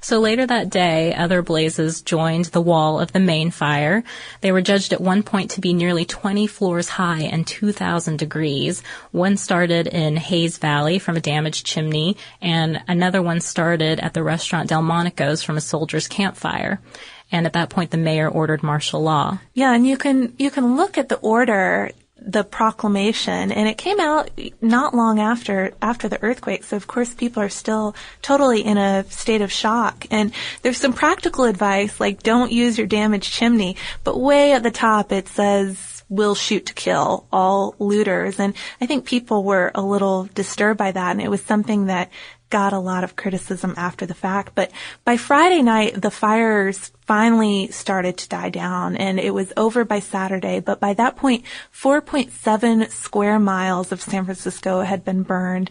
So 0.02 0.20
later 0.20 0.46
that 0.46 0.70
day, 0.70 1.13
other 1.13 1.42
blazes 1.42 2.02
joined 2.02 2.46
the 2.46 2.62
wall 2.62 3.00
of 3.00 3.12
the 3.12 3.20
main 3.20 3.52
fire. 3.52 4.04
They 4.42 4.52
were 4.52 4.62
judged 4.62 4.94
at 4.94 5.02
one 5.02 5.24
point 5.24 5.52
to 5.52 5.62
be 5.62 5.74
nearly 5.74 6.06
20 6.06 6.48
floors 6.48 6.90
high 6.90 7.24
and 7.24 7.46
2,000 7.46 8.18
degrees. 8.18 8.84
One 9.12 9.38
started 9.38 9.88
in 9.88 10.18
Hayes 10.18 10.58
Valley 10.58 11.00
from 11.00 11.18
a 11.18 11.22
damaged 11.22 11.66
chimney, 11.66 12.18
and 12.42 12.82
another 12.88 13.22
one 13.22 13.42
started 13.42 14.00
at 14.00 14.13
the 14.13 14.24
restaurant 14.24 14.70
Delmonico's 14.70 15.44
from 15.44 15.58
a 15.58 15.62
soldier's 15.62 16.08
campfire. 16.08 16.80
And 17.32 17.46
at 17.46 17.54
that 17.54 17.70
point, 17.70 17.92
the 17.92 17.98
mayor 17.98 18.30
ordered 18.30 18.63
martial 18.63 19.02
law. 19.02 19.40
Yeah, 19.54 19.74
and 19.74 19.86
you 19.86 19.98
can 19.98 20.34
you 20.38 20.50
can 20.50 20.78
look 20.78 20.98
at 20.98 21.10
the 21.10 21.18
order 21.18 21.92
the 22.19 22.43
proclamation 22.43 23.51
and 23.51 23.67
it 23.67 23.77
came 23.77 23.99
out 23.99 24.30
not 24.62 24.93
long 24.93 25.19
after 25.19 25.73
after 25.82 26.10
the 26.10 26.21
earthquake. 26.21 26.63
So 26.63 26.75
of 26.75 26.88
course 26.88 27.13
people 27.13 27.41
are 27.41 27.49
still 27.49 27.95
totally 28.21 28.62
in 28.62 28.77
a 28.77 29.06
state 29.10 29.41
of 29.41 29.51
shock. 29.51 30.06
And 30.12 30.34
there's 30.62 30.77
some 30.77 30.93
practical 30.93 31.45
advice 31.45 31.99
like 31.99 32.23
don't 32.23 32.51
use 32.51 32.77
your 32.77 32.88
damaged 32.88 33.32
chimney. 33.32 33.77
But 34.03 34.19
way 34.19 34.53
at 34.53 34.63
the 34.63 34.71
top 34.71 35.12
it 35.12 35.27
says 35.27 36.03
"We'll 36.10 36.36
shoot 36.36 36.65
to 36.67 36.73
kill 36.73 37.25
all 37.32 37.75
looters. 37.80 38.39
And 38.39 38.56
i 38.82 38.86
think 38.86 39.06
people 39.06 39.43
were 39.43 39.71
a 39.75 39.82
little 39.82 40.30
disturbed 40.34 40.77
by 40.77 40.91
that. 40.91 41.12
And 41.12 41.21
it 41.21 41.30
was 41.30 41.41
something 41.43 41.86
that 41.86 42.10
got 42.50 42.74
a 42.74 42.80
lot 42.80 43.04
of 43.04 43.16
criticism 43.16 43.74
after 43.78 44.06
the 44.06 44.14
fact. 44.14 44.54
But 44.56 44.72
by 45.04 45.18
Friday 45.18 45.62
night, 45.62 46.02
the 46.02 46.12
fires 46.12 46.92
finally 47.06 47.70
started 47.70 48.18
to 48.18 48.30
die 48.30 48.50
down 48.50 48.98
and 48.98 49.20
it 49.20 49.34
was 49.34 49.54
over 49.58 49.86
by 49.86 50.00
Saturday. 50.00 50.60
But 50.60 50.80
by 50.80 50.94
that 50.94 51.16
point, 51.16 51.46
4.7 51.74 52.90
square 52.92 53.40
miles 53.40 53.92
of 53.92 54.02
San 54.02 54.26
Francisco 54.26 54.82
had 54.82 55.04
been 55.04 55.24
burned. 55.24 55.70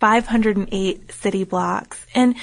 508 0.00 1.12
city 1.12 1.44
blocks. 1.44 2.06
And 2.14 2.34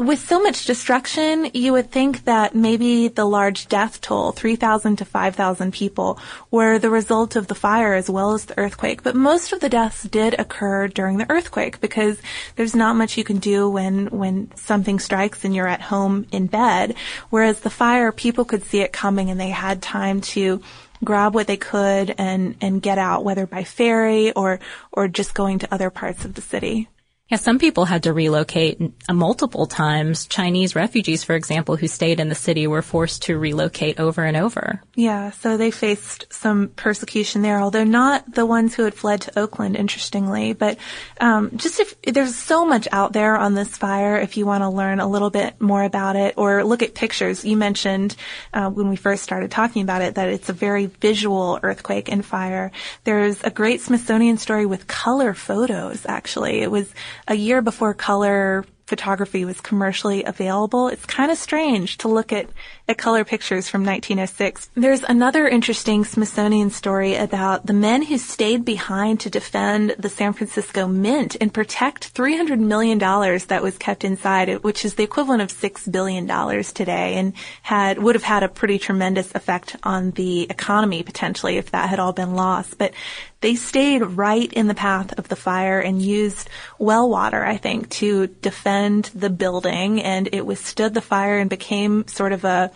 with 0.00 0.26
so 0.26 0.42
much 0.42 0.64
destruction, 0.64 1.50
you 1.52 1.72
would 1.72 1.90
think 1.90 2.24
that 2.24 2.54
maybe 2.54 3.08
the 3.08 3.26
large 3.26 3.68
death 3.68 4.00
toll, 4.00 4.32
3,000 4.32 4.96
to 4.96 5.04
5,000 5.04 5.72
people, 5.74 6.18
were 6.50 6.78
the 6.78 6.88
result 6.88 7.36
of 7.36 7.48
the 7.48 7.54
fire 7.54 7.92
as 7.92 8.08
well 8.08 8.32
as 8.32 8.46
the 8.46 8.58
earthquake. 8.58 9.02
But 9.02 9.14
most 9.14 9.52
of 9.52 9.60
the 9.60 9.68
deaths 9.68 10.04
did 10.04 10.34
occur 10.38 10.88
during 10.88 11.18
the 11.18 11.30
earthquake 11.30 11.82
because 11.82 12.18
there's 12.56 12.74
not 12.74 12.96
much 12.96 13.18
you 13.18 13.24
can 13.24 13.40
do 13.40 13.68
when, 13.68 14.06
when 14.06 14.50
something 14.56 14.98
strikes 14.98 15.44
and 15.44 15.54
you're 15.54 15.68
at 15.68 15.82
home 15.82 16.26
in 16.32 16.46
bed. 16.46 16.94
Whereas 17.28 17.60
the 17.60 17.68
fire, 17.68 18.10
people 18.10 18.46
could 18.46 18.64
see 18.64 18.80
it 18.80 18.94
coming 18.94 19.30
and 19.30 19.38
they 19.38 19.50
had 19.50 19.82
time 19.82 20.22
to 20.22 20.62
grab 21.04 21.34
what 21.34 21.46
they 21.46 21.58
could 21.58 22.14
and, 22.16 22.56
and 22.62 22.80
get 22.80 22.96
out, 22.96 23.22
whether 23.22 23.46
by 23.46 23.64
ferry 23.64 24.32
or, 24.32 24.60
or 24.92 25.08
just 25.08 25.34
going 25.34 25.58
to 25.58 25.74
other 25.74 25.90
parts 25.90 26.24
of 26.24 26.34
the 26.34 26.42
city. 26.42 26.88
Yeah, 27.30 27.36
some 27.36 27.60
people 27.60 27.84
had 27.84 28.02
to 28.02 28.12
relocate 28.12 28.80
multiple 29.08 29.66
times. 29.66 30.26
Chinese 30.26 30.74
refugees, 30.74 31.22
for 31.22 31.36
example, 31.36 31.76
who 31.76 31.86
stayed 31.86 32.18
in 32.18 32.28
the 32.28 32.34
city 32.34 32.66
were 32.66 32.82
forced 32.82 33.22
to 33.22 33.38
relocate 33.38 34.00
over 34.00 34.24
and 34.24 34.36
over. 34.36 34.82
Yeah, 34.96 35.30
so 35.30 35.56
they 35.56 35.70
faced 35.70 36.26
some 36.32 36.68
persecution 36.74 37.42
there, 37.42 37.60
although 37.60 37.84
not 37.84 38.34
the 38.34 38.44
ones 38.44 38.74
who 38.74 38.82
had 38.82 38.94
fled 38.94 39.20
to 39.22 39.38
Oakland, 39.38 39.76
interestingly. 39.76 40.54
But 40.54 40.78
um, 41.20 41.52
just 41.56 41.78
if 41.78 42.02
there's 42.02 42.34
so 42.34 42.66
much 42.66 42.88
out 42.90 43.12
there 43.12 43.36
on 43.36 43.54
this 43.54 43.76
fire, 43.76 44.16
if 44.16 44.36
you 44.36 44.44
want 44.44 44.62
to 44.62 44.68
learn 44.68 44.98
a 44.98 45.08
little 45.08 45.30
bit 45.30 45.60
more 45.60 45.84
about 45.84 46.16
it 46.16 46.34
or 46.36 46.64
look 46.64 46.82
at 46.82 46.96
pictures, 46.96 47.44
you 47.44 47.56
mentioned 47.56 48.16
uh, 48.52 48.70
when 48.70 48.88
we 48.88 48.96
first 48.96 49.22
started 49.22 49.52
talking 49.52 49.82
about 49.82 50.02
it 50.02 50.16
that 50.16 50.28
it's 50.30 50.48
a 50.48 50.52
very 50.52 50.86
visual 50.86 51.60
earthquake 51.62 52.10
and 52.10 52.26
fire. 52.26 52.72
There's 53.04 53.40
a 53.44 53.50
great 53.50 53.80
Smithsonian 53.82 54.36
story 54.36 54.66
with 54.66 54.88
color 54.88 55.32
photos. 55.32 56.04
Actually, 56.06 56.62
it 56.62 56.72
was 56.72 56.92
a 57.30 57.34
year 57.34 57.62
before 57.62 57.94
color 57.94 58.64
photography 58.86 59.44
was 59.44 59.60
commercially 59.60 60.24
available, 60.24 60.88
it's 60.88 61.06
kind 61.06 61.30
of 61.30 61.38
strange 61.38 61.96
to 61.98 62.08
look 62.08 62.32
at, 62.32 62.50
color 62.94 63.24
pictures 63.24 63.68
from 63.68 63.84
1906. 63.84 64.70
There's 64.74 65.02
another 65.02 65.48
interesting 65.48 66.04
Smithsonian 66.04 66.70
story 66.70 67.14
about 67.14 67.66
the 67.66 67.72
men 67.72 68.02
who 68.02 68.18
stayed 68.18 68.64
behind 68.64 69.20
to 69.20 69.30
defend 69.30 69.96
the 69.98 70.08
San 70.08 70.32
Francisco 70.32 70.86
Mint 70.86 71.36
and 71.40 71.52
protect 71.52 72.14
$300 72.14 72.58
million 72.58 72.98
that 72.98 73.62
was 73.62 73.78
kept 73.78 74.04
inside, 74.04 74.62
which 74.62 74.84
is 74.84 74.94
the 74.94 75.04
equivalent 75.04 75.42
of 75.42 75.52
$6 75.52 75.90
billion 75.90 76.26
today 76.64 77.14
and 77.16 77.32
had, 77.62 77.98
would 78.02 78.14
have 78.14 78.24
had 78.24 78.42
a 78.42 78.48
pretty 78.48 78.78
tremendous 78.78 79.34
effect 79.34 79.76
on 79.82 80.10
the 80.12 80.42
economy 80.50 81.02
potentially 81.02 81.56
if 81.56 81.70
that 81.70 81.88
had 81.88 81.98
all 81.98 82.12
been 82.12 82.34
lost. 82.34 82.78
But 82.78 82.92
they 83.40 83.54
stayed 83.54 84.02
right 84.02 84.52
in 84.52 84.66
the 84.66 84.74
path 84.74 85.18
of 85.18 85.28
the 85.28 85.36
fire 85.36 85.80
and 85.80 86.02
used 86.02 86.50
well 86.78 87.08
water, 87.08 87.42
I 87.44 87.56
think, 87.56 87.88
to 87.90 88.26
defend 88.26 89.06
the 89.14 89.30
building 89.30 90.02
and 90.02 90.28
it 90.32 90.44
withstood 90.44 90.92
the 90.94 91.00
fire 91.00 91.38
and 91.38 91.48
became 91.48 92.06
sort 92.06 92.32
of 92.32 92.44
a 92.44 92.70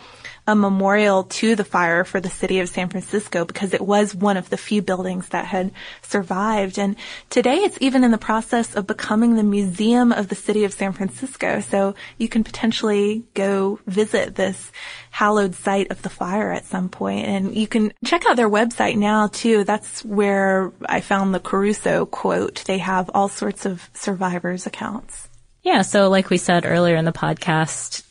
a 0.46 0.54
memorial 0.54 1.24
to 1.24 1.57
the 1.57 1.64
fire 1.64 2.04
for 2.04 2.20
the 2.20 2.28
city 2.28 2.61
of 2.61 2.68
San 2.68 2.88
Francisco 2.88 3.44
because 3.44 3.72
it 3.72 3.80
was 3.80 4.14
one 4.14 4.37
of 4.37 4.50
the 4.50 4.57
few 4.57 4.83
buildings 4.83 5.28
that 5.28 5.46
had 5.46 5.72
survived. 6.02 6.78
And 6.78 6.96
today 7.30 7.57
it's 7.57 7.78
even 7.80 8.04
in 8.04 8.11
the 8.11 8.18
process 8.18 8.74
of 8.74 8.87
becoming 8.87 9.37
the 9.37 9.42
museum 9.42 10.12
of 10.12 10.28
the 10.28 10.35
city 10.35 10.64
of 10.64 10.74
San 10.74 10.92
Francisco. 10.92 11.61
So 11.61 11.94
you 12.18 12.28
can 12.28 12.44
potentially 12.44 13.24
go 13.33 13.80
visit 13.87 14.35
this 14.35 14.70
hallowed 15.11 15.54
site 15.54 15.90
of 15.90 16.02
the 16.02 16.11
fire 16.11 16.52
at 16.52 16.66
some 16.66 16.90
point. 16.90 17.26
And 17.26 17.54
you 17.54 17.66
can 17.66 17.92
check 18.04 18.26
out 18.26 18.37
their 18.37 18.50
website 18.50 18.96
now 18.96 19.28
too. 19.28 19.64
That's 19.64 20.04
where 20.04 20.72
I 20.85 21.00
found 21.00 21.35
the 21.35 21.40
Caruso 21.40 22.04
quote. 22.04 22.64
They 22.66 22.78
have 22.78 23.11
all 23.14 23.28
sorts 23.28 23.64
of 23.64 23.88
survivors 23.94 24.66
accounts. 24.66 25.28
Yeah, 25.62 25.80
so 25.80 26.11
like 26.11 26.28
we 26.28 26.37
said 26.37 26.66
earlier 26.66 26.94
in 26.94 27.07
the 27.07 27.12
podcast, 27.12 28.04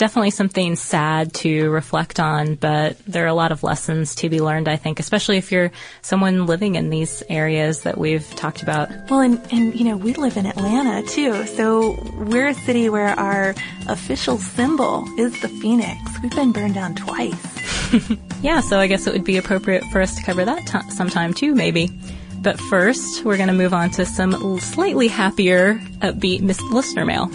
definitely 0.00 0.30
something 0.30 0.76
sad 0.76 1.34
to 1.34 1.68
reflect 1.68 2.18
on, 2.18 2.54
but 2.54 2.98
there 3.06 3.22
are 3.24 3.28
a 3.28 3.34
lot 3.34 3.52
of 3.52 3.62
lessons 3.62 4.14
to 4.14 4.30
be 4.30 4.40
learned, 4.40 4.66
I 4.66 4.76
think, 4.76 4.98
especially 4.98 5.36
if 5.36 5.52
you're 5.52 5.70
someone 6.00 6.46
living 6.46 6.76
in 6.76 6.88
these 6.88 7.22
areas 7.28 7.82
that 7.82 7.98
we've 7.98 8.26
talked 8.34 8.62
about. 8.62 8.88
Well, 9.10 9.20
and, 9.20 9.38
and, 9.52 9.78
you 9.78 9.84
know, 9.84 9.98
we 9.98 10.14
live 10.14 10.38
in 10.38 10.46
Atlanta 10.46 11.06
too, 11.06 11.44
so 11.44 12.02
we're 12.16 12.48
a 12.48 12.54
city 12.54 12.88
where 12.88 13.08
our 13.08 13.54
official 13.88 14.38
symbol 14.38 15.06
is 15.18 15.38
the 15.42 15.48
phoenix. 15.48 16.00
We've 16.22 16.34
been 16.34 16.52
burned 16.52 16.74
down 16.74 16.94
twice. 16.94 17.60
yeah, 18.42 18.60
so 18.60 18.80
I 18.80 18.86
guess 18.86 19.06
it 19.06 19.12
would 19.12 19.24
be 19.24 19.36
appropriate 19.36 19.84
for 19.92 20.00
us 20.00 20.16
to 20.16 20.22
cover 20.22 20.46
that 20.46 20.66
t- 20.66 20.90
sometime 20.90 21.34
too, 21.34 21.54
maybe. 21.54 21.90
But 22.40 22.58
first, 22.58 23.22
we're 23.22 23.36
going 23.36 23.48
to 23.48 23.54
move 23.54 23.74
on 23.74 23.90
to 23.90 24.06
some 24.06 24.60
slightly 24.60 25.08
happier, 25.08 25.74
upbeat 26.00 26.40
listener 26.72 27.04
mail. 27.04 27.30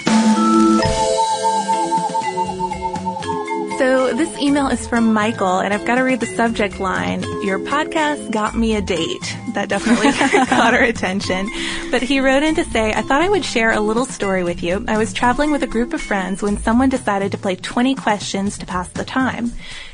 So 3.78 4.14
this 4.14 4.40
email 4.40 4.68
is 4.70 4.88
from 4.88 5.12
Michael, 5.12 5.60
and 5.60 5.74
I've 5.74 5.86
got 5.86 5.96
to 5.96 6.02
read 6.02 6.22
the 6.22 6.26
subject 6.28 6.80
line. 6.80 7.24
Your 7.44 7.60
podcast 7.60 8.32
got 8.32 8.56
me 8.56 8.74
a 8.76 8.82
date. 8.82 9.38
That 9.54 9.68
definitely 9.68 10.12
caught 10.48 10.74
our 10.74 10.82
attention. 10.84 11.50
But 11.92 12.02
he 12.02 12.22
wrote 12.22 12.44
in 12.44 12.56
to 12.56 12.64
say, 12.64 12.94
I 12.94 13.02
thought 13.02 13.22
I 13.22 13.28
would 13.28 13.44
share 13.44 13.72
a 13.72 13.82
little 13.82 14.06
story 14.06 14.46
with 14.46 14.64
you. 14.64 14.86
I 14.88 14.98
was 14.98 15.12
traveling 15.12 15.52
with 15.52 15.62
a 15.62 15.68
group 15.68 15.94
of 15.94 16.02
friends 16.02 16.42
when 16.42 16.58
someone 16.58 16.88
decided 16.88 17.34
to 17.34 17.38
play 17.38 17.58
20 17.58 17.96
questions 17.96 18.58
to 18.60 18.66
pass 18.66 18.88
the 18.90 19.04
time. 19.04 19.52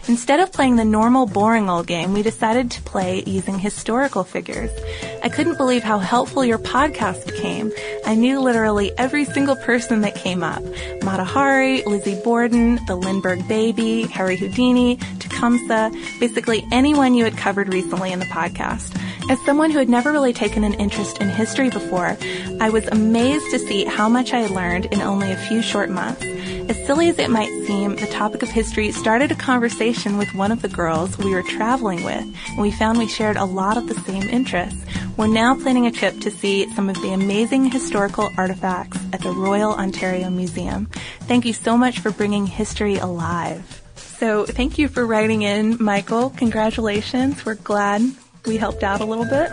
Instead 0.07 0.39
of 0.39 0.51
playing 0.51 0.77
the 0.77 0.85
normal 0.85 1.27
boring 1.27 1.69
old 1.69 1.85
game, 1.85 2.13
we 2.13 2.23
decided 2.23 2.71
to 2.71 2.81
play 2.81 3.23
using 3.25 3.59
historical 3.59 4.23
figures. 4.23 4.71
I 5.23 5.29
couldn't 5.29 5.57
believe 5.57 5.83
how 5.83 5.99
helpful 5.99 6.43
your 6.43 6.57
podcast 6.57 7.25
became. 7.27 7.71
I 8.05 8.15
knew 8.15 8.39
literally 8.39 8.91
every 8.97 9.25
single 9.25 9.55
person 9.55 10.01
that 10.01 10.15
came 10.15 10.43
up. 10.43 10.63
Mata 11.03 11.23
Hari, 11.23 11.83
Lizzie 11.83 12.19
Borden, 12.23 12.83
the 12.87 12.95
Lindbergh 12.95 13.47
Harry 13.71 14.35
Houdini, 14.35 14.97
Tecumseh, 15.19 15.91
basically 16.19 16.65
anyone 16.71 17.13
you 17.13 17.23
had 17.23 17.37
covered 17.37 17.73
recently 17.73 18.11
in 18.11 18.19
the 18.19 18.25
podcast. 18.25 18.97
As 19.29 19.39
someone 19.45 19.71
who 19.71 19.79
had 19.79 19.87
never 19.87 20.11
really 20.11 20.33
taken 20.33 20.65
an 20.65 20.73
interest 20.73 21.21
in 21.21 21.29
history 21.29 21.69
before, 21.69 22.17
I 22.59 22.69
was 22.69 22.85
amazed 22.87 23.49
to 23.51 23.59
see 23.59 23.85
how 23.85 24.09
much 24.09 24.33
I 24.33 24.47
learned 24.47 24.87
in 24.87 25.01
only 25.01 25.31
a 25.31 25.37
few 25.37 25.61
short 25.61 25.89
months. 25.89 26.25
As 26.69 26.85
silly 26.85 27.09
as 27.09 27.19
it 27.19 27.29
might 27.29 27.51
seem, 27.65 27.95
the 27.95 28.07
topic 28.07 28.43
of 28.43 28.49
history 28.49 28.91
started 28.91 29.31
a 29.31 29.35
conversation 29.35 30.17
with 30.17 30.33
one 30.33 30.51
of 30.51 30.61
the 30.61 30.67
girls 30.67 31.17
we 31.17 31.33
were 31.33 31.43
traveling 31.43 32.03
with, 32.03 32.23
and 32.49 32.57
we 32.57 32.71
found 32.71 32.97
we 32.97 33.07
shared 33.07 33.37
a 33.37 33.45
lot 33.45 33.77
of 33.77 33.87
the 33.87 33.99
same 34.01 34.23
interests. 34.23 34.83
We're 35.17 35.27
now 35.27 35.55
planning 35.55 35.85
a 35.85 35.91
trip 35.91 36.19
to 36.21 36.31
see 36.31 36.71
some 36.73 36.89
of 36.89 37.01
the 37.01 37.13
amazing 37.13 37.65
historical 37.71 38.29
artifacts 38.37 38.97
at 39.13 39.21
the 39.21 39.31
Royal 39.31 39.73
Ontario 39.73 40.29
Museum. 40.29 40.85
Thank 41.21 41.45
you 41.45 41.53
so 41.53 41.77
much 41.77 41.99
for 41.99 42.11
bringing 42.11 42.45
history 42.45 42.95
alive. 42.95 43.81
So 43.95 44.45
thank 44.45 44.77
you 44.77 44.87
for 44.87 45.05
writing 45.05 45.41
in, 45.41 45.77
Michael. 45.83 46.29
Congratulations. 46.31 47.45
We're 47.45 47.55
glad 47.55 48.01
we 48.45 48.57
helped 48.57 48.83
out 48.83 49.01
a 49.01 49.05
little 49.05 49.25
bit. 49.25 49.49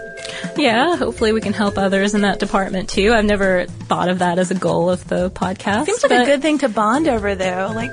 Yeah, 0.57 0.96
hopefully 0.96 1.33
we 1.33 1.40
can 1.40 1.53
help 1.53 1.79
others 1.79 2.14
in 2.14 2.22
that 2.22 2.38
department 2.38 2.88
too. 2.88 3.12
I've 3.12 3.24
never 3.24 3.66
thought 3.66 4.09
of 4.09 4.20
that 4.20 4.38
as 4.38 4.51
a 4.51 4.55
goal 4.55 4.90
of 4.90 5.07
the 5.09 5.31
podcast. 5.31 5.87
Seems 5.87 6.03
like 6.03 6.22
a 6.22 6.24
good 6.24 6.42
thing 6.42 6.59
to 6.59 6.68
bond 6.68 7.09
over 7.09 7.35
though, 7.35 7.72
like 7.74 7.92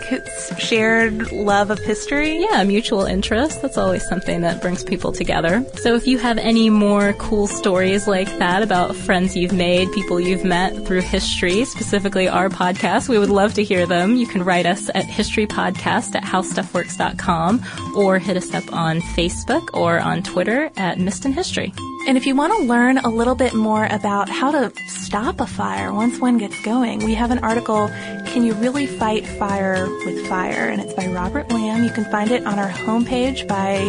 shared 0.58 1.32
love 1.32 1.70
of 1.70 1.80
history. 1.80 2.40
Yeah, 2.40 2.64
mutual 2.64 3.06
interest. 3.06 3.62
That's 3.62 3.78
always 3.78 4.08
something 4.08 4.42
that 4.42 4.62
brings 4.62 4.84
people 4.84 5.12
together. 5.12 5.66
So 5.76 5.96
if 5.96 6.08
you 6.08 6.18
have 6.18 6.38
any 6.38 6.70
more 6.70 7.14
cool 7.14 7.48
stories 7.48 8.08
like 8.08 8.28
that 8.40 8.64
about 8.64 8.96
friends 8.96 9.36
you've 9.36 9.54
made, 9.54 9.92
people 9.92 10.20
you've 10.20 10.46
met 10.46 10.86
through 10.86 11.02
history, 11.02 11.66
specifically 11.66 12.28
our 12.28 12.50
podcast, 12.50 13.10
we 13.10 13.20
would 13.20 13.30
love 13.30 13.54
to 13.56 13.64
hear 13.64 13.86
them. 13.86 14.16
You 14.16 14.28
can 14.28 14.44
write 14.44 14.66
us 14.66 14.90
at 14.94 15.06
historypodcast 15.06 16.16
at 16.16 16.24
howstuffworks.com 16.24 17.64
or 17.96 18.20
hit 18.20 18.38
us 18.38 18.54
up 18.54 18.72
on 18.74 19.02
Facebook 19.02 19.70
or 19.74 20.00
on 20.00 20.24
Twitter 20.24 20.70
at 20.78 20.85
Missed 20.98 21.26
in 21.26 21.34
History. 21.34 21.74
And 22.08 22.18
if 22.18 22.28
you 22.28 22.36
want 22.36 22.54
to 22.54 22.60
learn 22.60 23.00
a 23.00 23.10
little 23.10 23.34
bit 23.34 23.56
more 23.56 23.86
about 23.86 24.30
how 24.30 24.52
to 24.52 24.72
stop 24.88 25.40
a 25.40 25.48
fire 25.48 25.92
once 25.92 26.20
one 26.20 26.38
gets 26.38 26.62
going, 26.64 27.04
we 27.04 27.16
have 27.16 27.32
an 27.32 27.40
article, 27.40 27.88
Can 28.28 28.44
You 28.44 28.54
Really 28.54 28.86
Fight 28.86 29.26
Fire 29.26 29.88
with 30.06 30.28
Fire? 30.28 30.70
And 30.70 30.80
it's 30.82 30.94
by 30.94 31.08
Robert 31.08 31.52
Lamb. 31.52 31.84
You 31.84 31.90
can 31.90 32.06
find 32.12 32.30
it 32.30 32.46
on 32.46 32.60
our 32.60 32.70
homepage 32.70 33.48
by 33.48 33.80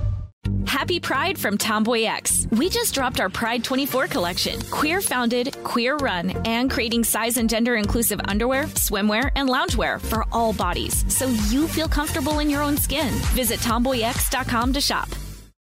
Happy 0.65 0.99
Pride 0.99 1.37
from 1.37 1.57
Tomboy 1.57 2.03
X. 2.03 2.47
We 2.51 2.69
just 2.69 2.93
dropped 2.93 3.19
our 3.19 3.29
Pride 3.29 3.63
24 3.63 4.07
collection. 4.07 4.61
Queer 4.71 5.01
founded, 5.01 5.55
queer 5.63 5.97
run, 5.97 6.31
and 6.45 6.69
creating 6.69 7.03
size 7.03 7.37
and 7.37 7.49
gender 7.49 7.75
inclusive 7.75 8.19
underwear, 8.25 8.63
swimwear, 8.65 9.31
and 9.35 9.49
loungewear 9.49 9.99
for 10.01 10.25
all 10.31 10.53
bodies 10.53 11.03
so 11.13 11.27
you 11.49 11.67
feel 11.67 11.87
comfortable 11.87 12.39
in 12.39 12.49
your 12.49 12.61
own 12.61 12.77
skin. 12.77 13.13
Visit 13.33 13.59
tomboyx.com 13.59 14.73
to 14.73 14.81
shop. 14.81 15.09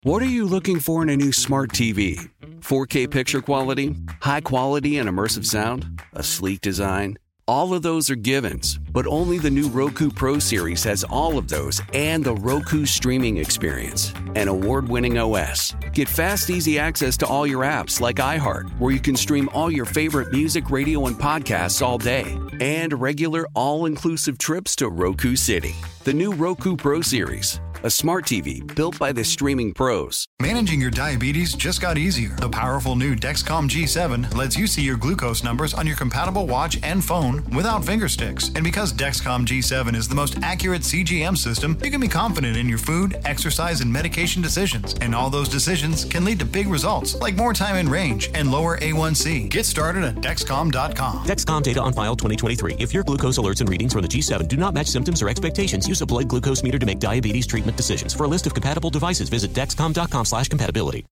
What 0.03 0.23
are 0.23 0.27
you 0.27 0.45
looking 0.47 0.79
for 0.79 1.03
in 1.03 1.09
a 1.09 1.17
new 1.17 1.33
smart 1.33 1.71
TV? 1.73 2.31
4K 2.61 3.11
picture 3.11 3.41
quality? 3.41 3.97
High 4.21 4.41
quality 4.41 4.99
and 4.99 5.09
immersive 5.09 5.45
sound? 5.45 6.01
A 6.13 6.23
sleek 6.23 6.61
design? 6.61 7.19
All 7.49 7.75
of 7.75 7.83
those 7.83 8.09
are 8.11 8.17
givens, 8.17 8.79
but 8.97 9.07
only 9.09 9.37
the 9.37 9.51
new 9.51 9.69
Roku 9.69 10.09
Pro 10.09 10.39
series 10.39 10.83
has 10.85 11.05
all 11.05 11.37
of 11.37 11.49
those 11.49 11.83
and 11.93 12.25
the 12.25 12.35
Roku 12.35 12.87
streaming 12.87 13.37
experience, 13.37 14.15
an 14.37 14.49
award 14.49 14.89
winning 14.89 15.19
OS. 15.19 15.77
Get 15.93 16.09
fast, 16.09 16.49
easy 16.49 16.79
access 16.79 17.19
to 17.19 17.27
all 17.27 17.47
your 17.47 17.63
apps 17.63 18.01
like 18.01 18.17
iHeart, 18.17 18.71
where 18.79 18.95
you 18.95 18.99
can 19.01 19.15
stream 19.15 19.51
all 19.53 19.71
your 19.71 19.85
favorite 19.85 20.33
music, 20.33 20.71
radio, 20.71 21.09
and 21.09 21.17
podcasts 21.17 21.83
all 21.83 21.99
day, 21.99 22.39
and 22.59 22.99
regular 22.99 23.47
all 23.53 23.85
inclusive 23.85 24.39
trips 24.39 24.75
to 24.77 24.89
Roku 24.89 25.37
City. 25.37 25.75
The 26.05 26.15
new 26.15 26.33
Roku 26.33 26.75
Pro 26.75 27.03
series 27.03 27.61
a 27.87 27.91
smart 27.91 28.25
TV 28.25 28.67
built 28.75 28.99
by 28.99 29.13
the 29.13 29.23
streaming 29.23 29.73
pros. 29.73 30.27
Managing 30.41 30.81
your 30.81 30.91
diabetes 30.91 31.55
just 31.55 31.81
got 31.81 31.97
easier. 31.97 32.35
The 32.37 32.49
powerful 32.49 32.97
new 32.97 33.15
Dexcom 33.15 33.69
G7 33.69 34.35
lets 34.35 34.57
you 34.57 34.67
see 34.67 34.83
your 34.83 34.97
glucose 34.97 35.45
numbers 35.45 35.73
on 35.73 35.87
your 35.87 35.97
compatible 35.97 36.47
watch 36.47 36.81
and 36.83 37.05
phone 37.05 37.45
without 37.55 37.85
finger 37.85 38.09
sticks. 38.09 38.51
And 38.55 38.65
because 38.87 39.21
Dexcom 39.21 39.45
G7 39.45 39.97
is 39.97 40.07
the 40.07 40.15
most 40.15 40.39
accurate 40.43 40.83
CGM 40.83 41.37
system, 41.37 41.77
you 41.83 41.91
can 41.91 42.01
be 42.01 42.07
confident 42.07 42.57
in 42.57 42.69
your 42.69 42.79
food, 42.79 43.19
exercise, 43.25 43.81
and 43.81 43.93
medication 43.93 44.43
decisions. 44.43 44.95
And 45.01 45.15
all 45.15 45.29
those 45.29 45.49
decisions 45.49 46.05
can 46.05 46.25
lead 46.25 46.39
to 46.39 46.45
big 46.45 46.69
results, 46.69 47.17
like 47.17 47.35
more 47.35 47.53
time 47.53 47.77
in 47.77 47.89
range 47.89 48.31
and 48.35 48.51
lower 48.51 48.79
A1C. 48.79 49.49
Get 49.49 49.67
started 49.67 50.05
at 50.05 50.17
Dexcom.com. 50.17 51.25
Dexcom 51.25 51.63
data 51.63 51.81
on 51.81 51.95
file 51.95 52.15
2023. 52.15 52.75
If 52.79 52.95
your 52.95 53.03
glucose 53.03 53.39
alerts 53.39 53.61
and 53.61 53.69
readings 53.69 53.93
from 53.93 54.03
the 54.03 54.09
G7 54.09 54.47
do 54.47 54.57
not 54.57 54.75
match 54.75 54.87
symptoms 54.87 55.21
or 55.21 55.29
expectations, 55.29 55.89
use 55.89 56.01
a 56.01 56.07
blood 56.07 56.29
glucose 56.29 56.63
meter 56.63 56.79
to 56.79 56.87
make 56.87 57.01
diabetes 57.01 57.47
treatment 57.47 57.77
decisions. 57.77 58.15
For 58.15 58.25
a 58.25 58.29
list 58.29 58.47
of 58.47 58.55
compatible 58.55 58.91
devices, 58.91 59.29
visit 59.29 59.53
dexcom.com 59.53 60.25
slash 60.25 60.49
compatibility. 60.49 61.07